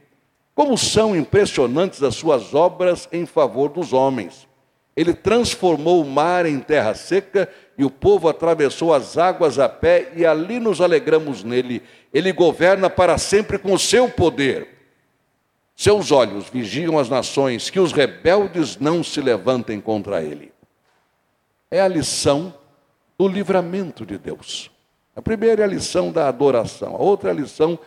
Como 0.53 0.77
são 0.77 1.15
impressionantes 1.15 2.03
as 2.03 2.15
suas 2.15 2.53
obras 2.53 3.07
em 3.11 3.25
favor 3.25 3.69
dos 3.69 3.93
homens. 3.93 4.47
Ele 4.95 5.13
transformou 5.13 6.01
o 6.01 6.09
mar 6.09 6.45
em 6.45 6.59
terra 6.59 6.93
seca 6.93 7.47
e 7.77 7.85
o 7.85 7.89
povo 7.89 8.27
atravessou 8.27 8.93
as 8.93 9.17
águas 9.17 9.57
a 9.57 9.69
pé 9.69 10.11
e 10.15 10.25
ali 10.25 10.59
nos 10.59 10.81
alegramos 10.81 11.43
nele. 11.43 11.81
Ele 12.13 12.33
governa 12.33 12.89
para 12.89 13.17
sempre 13.17 13.57
com 13.57 13.73
o 13.73 13.79
seu 13.79 14.09
poder. 14.09 14.80
Seus 15.81 16.11
olhos 16.11 16.47
vigiam 16.47 16.99
as 16.99 17.09
nações, 17.09 17.71
que 17.71 17.79
os 17.79 17.91
rebeldes 17.91 18.77
não 18.77 19.03
se 19.03 19.19
levantem 19.19 19.81
contra 19.81 20.21
ele. 20.21 20.51
É 21.71 21.81
a 21.81 21.87
lição 21.87 22.53
do 23.17 23.27
livramento 23.27 24.05
de 24.05 24.15
Deus. 24.15 24.69
A 25.15 25.23
primeira 25.23 25.63
é 25.63 25.65
a 25.65 25.67
lição 25.67 26.11
da 26.11 26.27
adoração, 26.27 26.95
a 26.95 26.99
outra 26.99 27.29
é 27.29 27.31
a 27.31 27.35
lição 27.35 27.79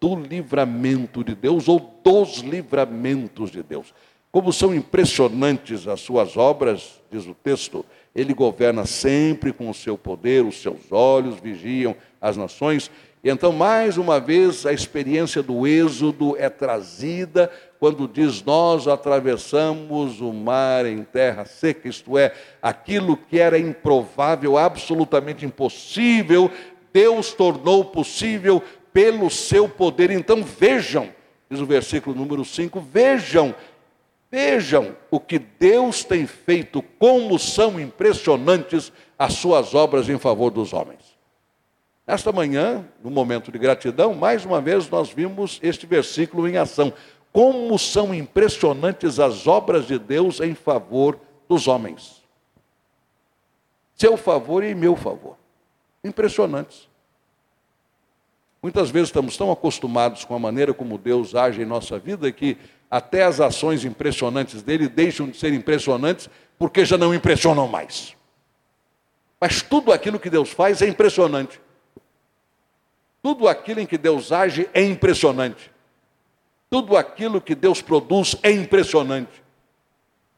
do 0.00 0.16
livramento 0.16 1.22
de 1.22 1.36
Deus 1.36 1.68
ou 1.68 2.00
dos 2.02 2.38
livramentos 2.38 3.52
de 3.52 3.62
Deus. 3.62 3.94
Como 4.32 4.52
são 4.52 4.74
impressionantes 4.74 5.86
as 5.86 6.00
suas 6.00 6.36
obras, 6.36 7.00
diz 7.12 7.28
o 7.28 7.34
texto, 7.34 7.86
ele 8.12 8.34
governa 8.34 8.84
sempre 8.86 9.52
com 9.52 9.70
o 9.70 9.74
seu 9.74 9.96
poder, 9.96 10.44
os 10.44 10.60
seus 10.60 10.90
olhos 10.90 11.38
vigiam 11.38 11.94
as 12.20 12.36
nações. 12.36 12.90
Então, 13.28 13.50
mais 13.50 13.98
uma 13.98 14.20
vez, 14.20 14.64
a 14.64 14.72
experiência 14.72 15.42
do 15.42 15.66
êxodo 15.66 16.36
é 16.36 16.48
trazida 16.48 17.50
quando 17.80 18.06
diz: 18.06 18.40
Nós 18.44 18.86
atravessamos 18.86 20.20
o 20.20 20.32
mar 20.32 20.86
em 20.86 21.02
terra 21.02 21.44
seca, 21.44 21.88
isto 21.88 22.16
é, 22.16 22.32
aquilo 22.62 23.16
que 23.16 23.40
era 23.40 23.58
improvável, 23.58 24.56
absolutamente 24.56 25.44
impossível, 25.44 26.48
Deus 26.92 27.32
tornou 27.32 27.86
possível 27.86 28.62
pelo 28.92 29.28
seu 29.28 29.68
poder. 29.68 30.12
Então, 30.12 30.44
vejam, 30.44 31.08
diz 31.50 31.58
o 31.58 31.66
versículo 31.66 32.14
número 32.14 32.44
5: 32.44 32.78
Vejam 32.80 33.52
Vejam 34.30 34.96
o 35.10 35.20
que 35.20 35.38
Deus 35.38 36.04
tem 36.04 36.26
feito, 36.26 36.82
como 36.98 37.38
são 37.38 37.80
impressionantes 37.80 38.92
as 39.18 39.34
suas 39.34 39.72
obras 39.72 40.08
em 40.08 40.18
favor 40.18 40.50
dos 40.50 40.72
homens. 40.72 41.05
Esta 42.06 42.30
manhã, 42.30 42.86
no 43.02 43.10
momento 43.10 43.50
de 43.50 43.58
gratidão, 43.58 44.14
mais 44.14 44.44
uma 44.44 44.60
vez 44.60 44.88
nós 44.88 45.10
vimos 45.10 45.58
este 45.60 45.86
versículo 45.86 46.46
em 46.46 46.56
ação. 46.56 46.92
Como 47.32 47.76
são 47.78 48.14
impressionantes 48.14 49.18
as 49.18 49.46
obras 49.46 49.86
de 49.86 49.98
Deus 49.98 50.40
em 50.40 50.54
favor 50.54 51.18
dos 51.48 51.66
homens. 51.66 52.22
Seu 53.96 54.16
favor 54.16 54.62
e 54.62 54.74
meu 54.74 54.94
favor. 54.94 55.36
Impressionantes. 56.04 56.88
Muitas 58.62 58.88
vezes 58.90 59.08
estamos 59.08 59.36
tão 59.36 59.50
acostumados 59.50 60.24
com 60.24 60.34
a 60.34 60.38
maneira 60.38 60.72
como 60.72 60.98
Deus 60.98 61.34
age 61.34 61.62
em 61.62 61.66
nossa 61.66 61.98
vida 61.98 62.30
que 62.30 62.56
até 62.88 63.24
as 63.24 63.40
ações 63.40 63.84
impressionantes 63.84 64.62
dele 64.62 64.88
deixam 64.88 65.28
de 65.28 65.36
ser 65.36 65.52
impressionantes 65.52 66.30
porque 66.58 66.84
já 66.84 66.96
não 66.96 67.12
impressionam 67.12 67.66
mais. 67.66 68.14
Mas 69.40 69.60
tudo 69.60 69.92
aquilo 69.92 70.20
que 70.20 70.30
Deus 70.30 70.50
faz 70.50 70.80
é 70.80 70.88
impressionante. 70.88 71.60
Tudo 73.26 73.48
aquilo 73.48 73.80
em 73.80 73.86
que 73.86 73.98
Deus 73.98 74.30
age 74.30 74.70
é 74.72 74.80
impressionante. 74.84 75.68
Tudo 76.70 76.96
aquilo 76.96 77.40
que 77.40 77.56
Deus 77.56 77.82
produz 77.82 78.36
é 78.40 78.52
impressionante. 78.52 79.42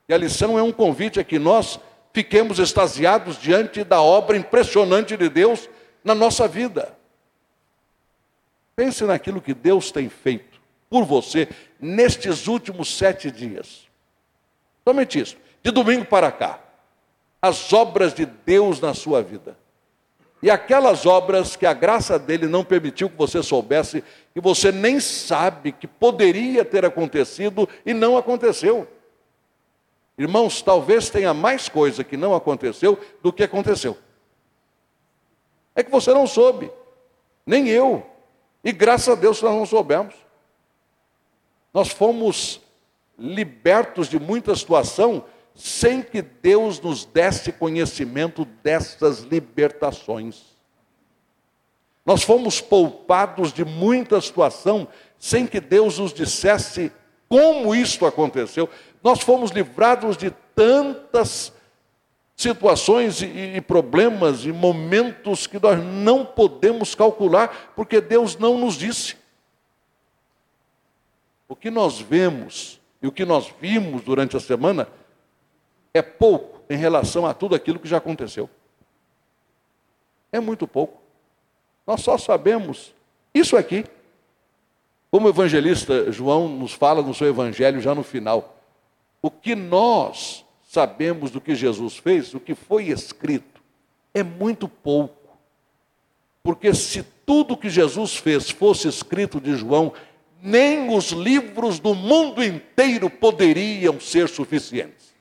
E 0.09 0.15
a 0.15 0.17
lição 0.17 0.59
é 0.59 0.63
um 0.63 0.73
convite 0.73 1.21
a 1.21 1.25
que 1.25 1.39
nós 1.39 1.79
fiquemos 2.15 2.59
extasiados 2.59 3.37
diante 3.39 3.85
da 3.85 4.01
obra 4.01 4.39
impressionante 4.39 5.19
de 5.19 5.29
Deus 5.29 5.69
na 6.03 6.15
nossa 6.15 6.49
vida. 6.49 6.97
Pense 8.75 9.05
naquilo 9.05 9.43
que 9.43 9.53
Deus 9.53 9.93
tem 9.93 10.09
feito 10.09 10.59
por 10.89 11.05
você 11.05 11.47
nestes 11.79 12.47
últimos 12.47 12.97
sete 12.97 13.31
dias. 13.31 13.87
Somente 14.83 15.21
isso, 15.21 15.37
de 15.63 15.71
domingo 15.71 16.07
para 16.07 16.33
cá. 16.33 16.59
As 17.43 17.71
obras 17.71 18.15
de 18.15 18.25
Deus 18.25 18.81
na 18.81 18.95
sua 18.95 19.23
vida. 19.23 19.59
E 20.41 20.51
aquelas 20.51 21.05
obras 21.05 21.57
que 21.57 21.67
a 21.67 21.73
graça 21.73 22.19
dele 22.19 22.47
não 22.47 22.65
permitiu 22.65 23.11
que 23.11 23.17
você 23.17 23.43
soubesse, 23.43 24.05
que 24.33 24.41
você 24.41 24.71
nem 24.71 25.01
sabe 25.01 25.73
que 25.73 25.87
poderia 25.87 26.65
ter 26.65 26.85
acontecido 26.85 27.69
e 27.85 27.93
não 27.93 28.17
aconteceu. 28.17 28.87
Irmãos, 30.17 30.63
talvez 30.63 31.11
tenha 31.11 31.35
mais 31.35 31.69
coisa 31.69 32.05
que 32.05 32.17
não 32.17 32.35
aconteceu 32.35 32.99
do 33.23 33.33
que 33.33 33.43
aconteceu. 33.43 33.97
É 35.75 35.83
que 35.83 35.91
você 35.91 36.13
não 36.13 36.27
soube, 36.27 36.71
nem 37.47 37.69
eu. 37.69 38.05
E 38.65 38.73
graças 38.73 39.09
a 39.09 39.15
Deus 39.15 39.41
nós 39.43 39.55
não 39.55 39.67
soubemos. 39.67 40.15
Nós 41.73 41.89
fomos 41.89 42.61
libertos 43.19 44.09
de 44.09 44.19
muita 44.19 44.55
situação 44.55 45.25
sem 45.59 46.01
que 46.01 46.23
Deus 46.23 46.81
nos 46.81 47.05
desse 47.05 47.51
conhecimento 47.51 48.45
dessas 48.63 49.23
libertações. 49.23 50.57
Nós 52.07 52.23
fomos 52.23 52.61
poupados 52.61 53.53
de 53.53 53.65
muita 53.65 54.21
situação 54.21 54.87
sem 55.19 55.49
que 55.49 55.61
Deus 55.61 55.99
nos 55.99 56.15
dissesse 56.15 56.93
como 57.29 57.75
isso 57.75 58.07
aconteceu. 58.07 58.71
Nós 59.03 59.21
fomos 59.21 59.51
livrados 59.51 60.17
de 60.17 60.31
tantas 60.55 61.53
situações 62.37 63.21
e, 63.21 63.57
e, 63.57 63.61
problemas 63.61 64.45
e 64.45 64.53
momentos 64.53 65.49
que 65.49 65.61
nós 65.61 65.83
não 65.83 66.25
podemos 66.25 66.95
calcular, 66.95 67.73
porque 67.75 68.01
Deus 68.01 68.39
não 68.39 68.57
nos 68.57 68.77
disse. 68.77 69.17
O 71.49 71.57
que 71.57 71.69
nós 71.69 72.01
vemos 72.01 72.81
e 73.03 73.09
o 73.09 73.13
que 73.13 73.25
nós 73.25 73.53
vimos 73.61 74.03
durante 74.03 74.37
a 74.37 74.41
semana 74.41 74.89
é 75.93 76.03
pouco 76.03 76.61
em 76.71 76.77
relação 76.77 77.27
a 77.27 77.35
tudo 77.35 77.55
aquilo 77.55 77.79
que 77.79 77.89
já 77.89 77.97
aconteceu. 77.99 78.49
É 80.31 80.41
muito 80.41 80.67
pouco. 80.67 81.01
Nós 81.87 82.03
só 82.03 82.19
sabemos 82.19 82.93
isso 83.35 83.57
aqui. 83.57 83.85
Como 85.11 85.27
o 85.27 85.31
evangelista 85.31 86.13
João 86.13 86.49
nos 86.49 86.73
fala 86.73 87.01
no 87.01 87.15
seu 87.15 87.29
evangelho 87.29 87.81
já 87.81 87.95
no 87.95 88.03
final, 88.03 88.59
o 89.23 89.31
que 89.31 89.55
nós 89.55 90.45
sabemos 90.69 91.31
do 91.31 91.41
que 91.41 91.55
Jesus 91.55 91.97
fez, 91.97 92.35
o 92.35 92.41
que 92.41 92.55
foi 92.55 92.89
escrito, 92.89 93.63
é 94.13 94.23
muito 94.23 94.69
pouco. 94.69 95.17
Porque 96.43 96.75
se 96.75 97.03
tudo 97.25 97.57
que 97.57 97.71
Jesus 97.71 98.17
fez 98.17 98.51
fosse 98.51 98.87
escrito 98.87 99.41
de 99.41 99.57
João, 99.57 99.93
nem 100.43 100.95
os 100.95 101.11
livros 101.11 101.79
do 101.79 101.95
mundo 101.95 102.45
inteiro 102.45 103.11
poderiam 103.11 103.99
ser 103.99 104.29
suficientes. 104.29 105.15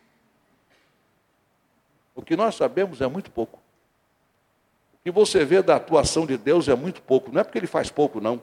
O 2.17 2.23
que 2.23 2.35
nós 2.35 2.55
sabemos 2.55 2.99
é 2.99 3.07
muito 3.07 3.29
pouco. 3.29 3.59
O 4.95 5.03
que 5.03 5.11
você 5.11 5.45
vê 5.45 5.61
da 5.61 5.75
atuação 5.75 6.25
de 6.25 6.35
Deus 6.35 6.67
é 6.67 6.75
muito 6.75 6.99
pouco. 6.99 7.31
Não 7.31 7.39
é 7.39 7.43
porque 7.43 7.59
ele 7.59 7.67
faz 7.67 7.91
pouco, 7.91 8.19
não. 8.19 8.41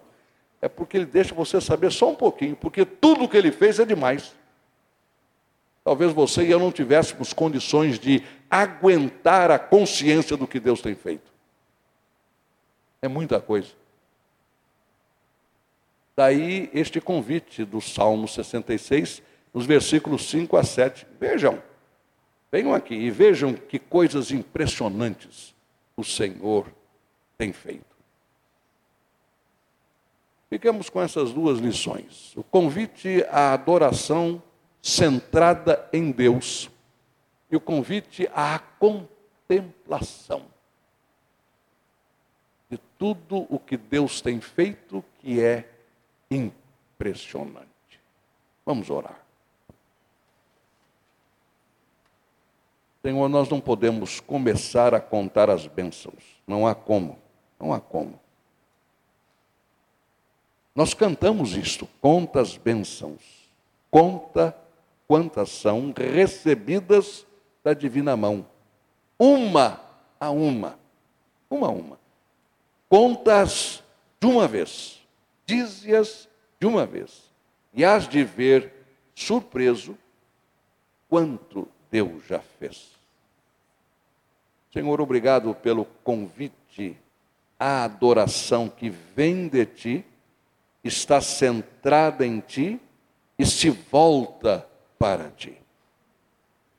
É 0.63 0.69
porque 0.69 0.97
ele 0.97 1.07
deixa 1.07 1.35
você 1.35 1.61
saber 1.61 1.91
só 1.91 2.09
um 2.11 2.15
pouquinho, 2.15 2.55
porque 2.55 2.87
tudo 2.87 3.25
o 3.25 3.29
que 3.29 3.37
ele 3.37 3.51
fez 3.51 3.81
é 3.81 3.85
demais. 3.85 4.33
Talvez 5.83 6.13
você 6.13 6.45
e 6.45 6.51
eu 6.53 6.61
não 6.61 6.71
tivéssemos 6.71 7.33
condições 7.33 7.99
de 7.99 8.23
aguentar 8.49 9.51
a 9.51 9.59
consciência 9.59 10.37
do 10.37 10.47
que 10.47 10.61
Deus 10.61 10.81
tem 10.81 10.95
feito. 10.95 11.31
É 13.03 13.09
muita 13.09 13.41
coisa. 13.41 13.71
Daí 16.17 16.71
este 16.73 17.01
convite 17.01 17.65
do 17.65 17.81
Salmo 17.81 18.29
66, 18.29 19.21
nos 19.53 19.67
versículos 19.67 20.31
5 20.31 20.57
a 20.57 20.63
7. 20.63 21.07
Vejam, 21.19 21.61
venham 22.55 22.73
aqui 22.73 22.95
e 22.95 23.11
vejam 23.11 23.53
que 23.53 23.81
coisas 23.81 24.31
impressionantes 24.31 25.53
o 25.97 26.05
Senhor 26.05 26.73
tem 27.37 27.53
feito. 27.53 27.97
Ficamos 30.49 30.89
com 30.89 31.03
essas 31.03 31.33
duas 31.33 31.59
lições. 31.59 32.33
O 32.37 32.45
convite 32.45 33.25
à 33.29 33.55
adoração 33.55 34.41
centrada 34.81 35.89
em 35.93 36.13
Deus 36.13 36.71
e 37.51 37.57
o 37.57 37.61
convite 37.61 38.31
à 38.33 38.61
contemplação 38.79 40.47
de 42.71 42.79
tudo 42.97 43.49
o 43.51 43.59
que 43.59 43.77
Deus 43.77 44.21
tem 44.21 44.41
feito 44.41 45.05
que 45.19 45.41
é 45.41 45.69
impressionante. 46.31 47.67
Vamos 48.65 48.91
orar. 48.91 49.24
Senhor, 53.05 53.29
nós 53.29 53.51
não 53.51 53.61
podemos 53.61 54.19
começar 54.19 54.95
a 54.95 55.01
contar 55.01 55.51
as 55.51 55.67
bênçãos. 55.67 56.25
Não 56.47 56.67
há 56.67 56.75
como. 56.75 57.19
Não 57.61 57.71
há 57.71 57.79
como. 57.79 58.19
Nós 60.75 60.95
cantamos 60.95 61.55
isto, 61.55 61.87
conta 62.01 62.41
as 62.41 62.57
bênçãos. 62.57 63.21
Conta 63.91 64.57
quantas 65.07 65.51
são 65.51 65.93
recebidas 65.95 67.27
da 67.63 67.75
divina 67.75 68.17
mão. 68.17 68.47
Uma 69.19 69.79
a 70.19 70.31
uma. 70.31 70.79
Uma 71.51 71.67
a 71.67 71.71
uma. 71.71 71.99
Contas 72.89 73.83
de 74.19 74.27
uma 74.27 74.49
vez. 74.49 75.07
Dize-as 75.45 76.27
de 76.59 76.67
uma 76.67 76.87
vez, 76.87 77.31
e 77.75 77.85
hás 77.85 78.09
de 78.09 78.25
ver, 78.25 78.73
surpreso, 79.15 79.95
quanto 81.07 81.69
Deus 81.91 82.25
já 82.27 82.41
fez. 82.41 82.94
Senhor, 84.75 85.01
obrigado 85.01 85.55
pelo 85.55 85.85
convite 86.03 86.99
à 87.57 87.85
adoração 87.85 88.69
que 88.69 88.91
vem 88.91 89.47
de 89.47 89.65
ti, 89.65 90.05
está 90.83 91.21
centrada 91.21 92.27
em 92.27 92.41
ti 92.41 92.81
e 93.39 93.47
se 93.47 93.71
volta 93.71 94.67
para 94.99 95.31
ti. 95.31 95.57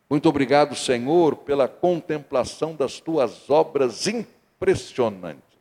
Muito 0.10 0.27
obrigado, 0.27 0.75
Senhor, 0.75 1.38
pela 1.38 1.69
contemplação 1.69 2.75
das 2.75 2.99
tuas 2.99 3.49
obras 3.49 4.08
impressionantes. 4.08 5.58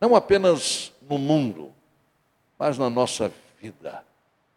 não 0.00 0.14
apenas 0.14 0.92
no 1.10 1.18
mundo, 1.18 1.72
mas 2.56 2.78
na 2.78 2.88
nossa 2.88 3.32
vida. 3.60 4.04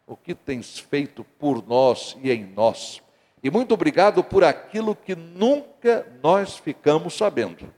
O 0.06 0.16
que 0.16 0.36
tens 0.36 0.78
feito 0.78 1.24
por 1.36 1.66
nós 1.66 2.16
e 2.22 2.30
em 2.30 2.44
nós. 2.44 3.02
E 3.46 3.50
muito 3.50 3.72
obrigado 3.74 4.24
por 4.24 4.42
aquilo 4.42 4.96
que 4.96 5.14
nunca 5.14 6.04
nós 6.20 6.56
ficamos 6.56 7.14
sabendo, 7.14 7.72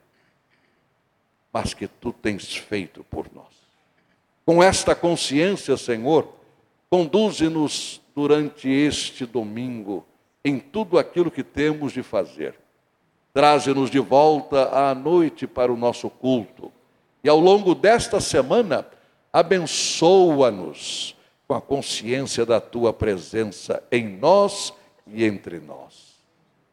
mas 1.53 1.75
que 1.75 1.87
tu 1.87 2.11
tens 2.11 2.57
feito 2.57 3.05
por 3.05 3.27
nós. 3.35 3.53
Com 4.47 4.63
esta 4.63 4.95
consciência, 4.95 5.77
Senhor, 5.77 6.27
conduze-nos 6.89 8.01
durante 8.17 8.67
este 8.67 9.27
domingo 9.27 10.07
em 10.43 10.59
tudo 10.59 10.99
aquilo 10.99 11.31
que 11.31 11.45
temos 11.45 11.93
de 11.93 12.03
fazer. 12.03 12.55
Traze-nos 13.35 13.91
de 13.91 13.99
volta 13.99 14.71
à 14.71 14.95
noite 14.95 15.47
para 15.47 15.71
o 15.71 15.77
nosso 15.77 16.09
culto. 16.09 16.73
E 17.23 17.29
ao 17.29 17.39
longo 17.39 17.75
desta 17.75 18.23
semana, 18.23 18.87
abençoa-nos 19.31 21.15
com 21.47 21.53
a 21.53 21.61
consciência 21.61 22.47
da 22.47 22.59
tua 22.59 22.91
presença 22.91 23.83
em 23.93 24.09
nós 24.09 24.73
e 25.13 25.25
entre 25.25 25.59
nós. 25.61 26.19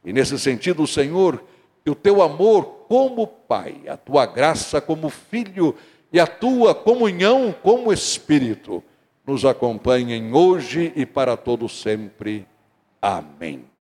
E 0.04 0.13
nesse 0.13 0.38
sentido, 0.39 0.86
Senhor, 0.86 1.43
que 1.84 1.91
o 1.91 1.95
teu 1.95 2.21
amor 2.21 2.86
como 2.88 3.28
Pai, 3.28 3.82
a 3.88 3.98
tua 3.98 4.26
graça 4.26 4.80
como 4.80 5.10
Filho 5.10 5.76
e 6.12 6.19
a 6.19 6.28
tua 6.28 6.74
comunhão 6.74 7.54
como 7.63 7.91
Espírito 7.91 8.84
nos 9.26 9.43
acompanhem 9.43 10.34
hoje 10.34 10.93
e 10.95 11.06
para 11.06 11.36
todo 11.36 11.67
sempre. 11.67 12.48
Amém. 13.02 13.65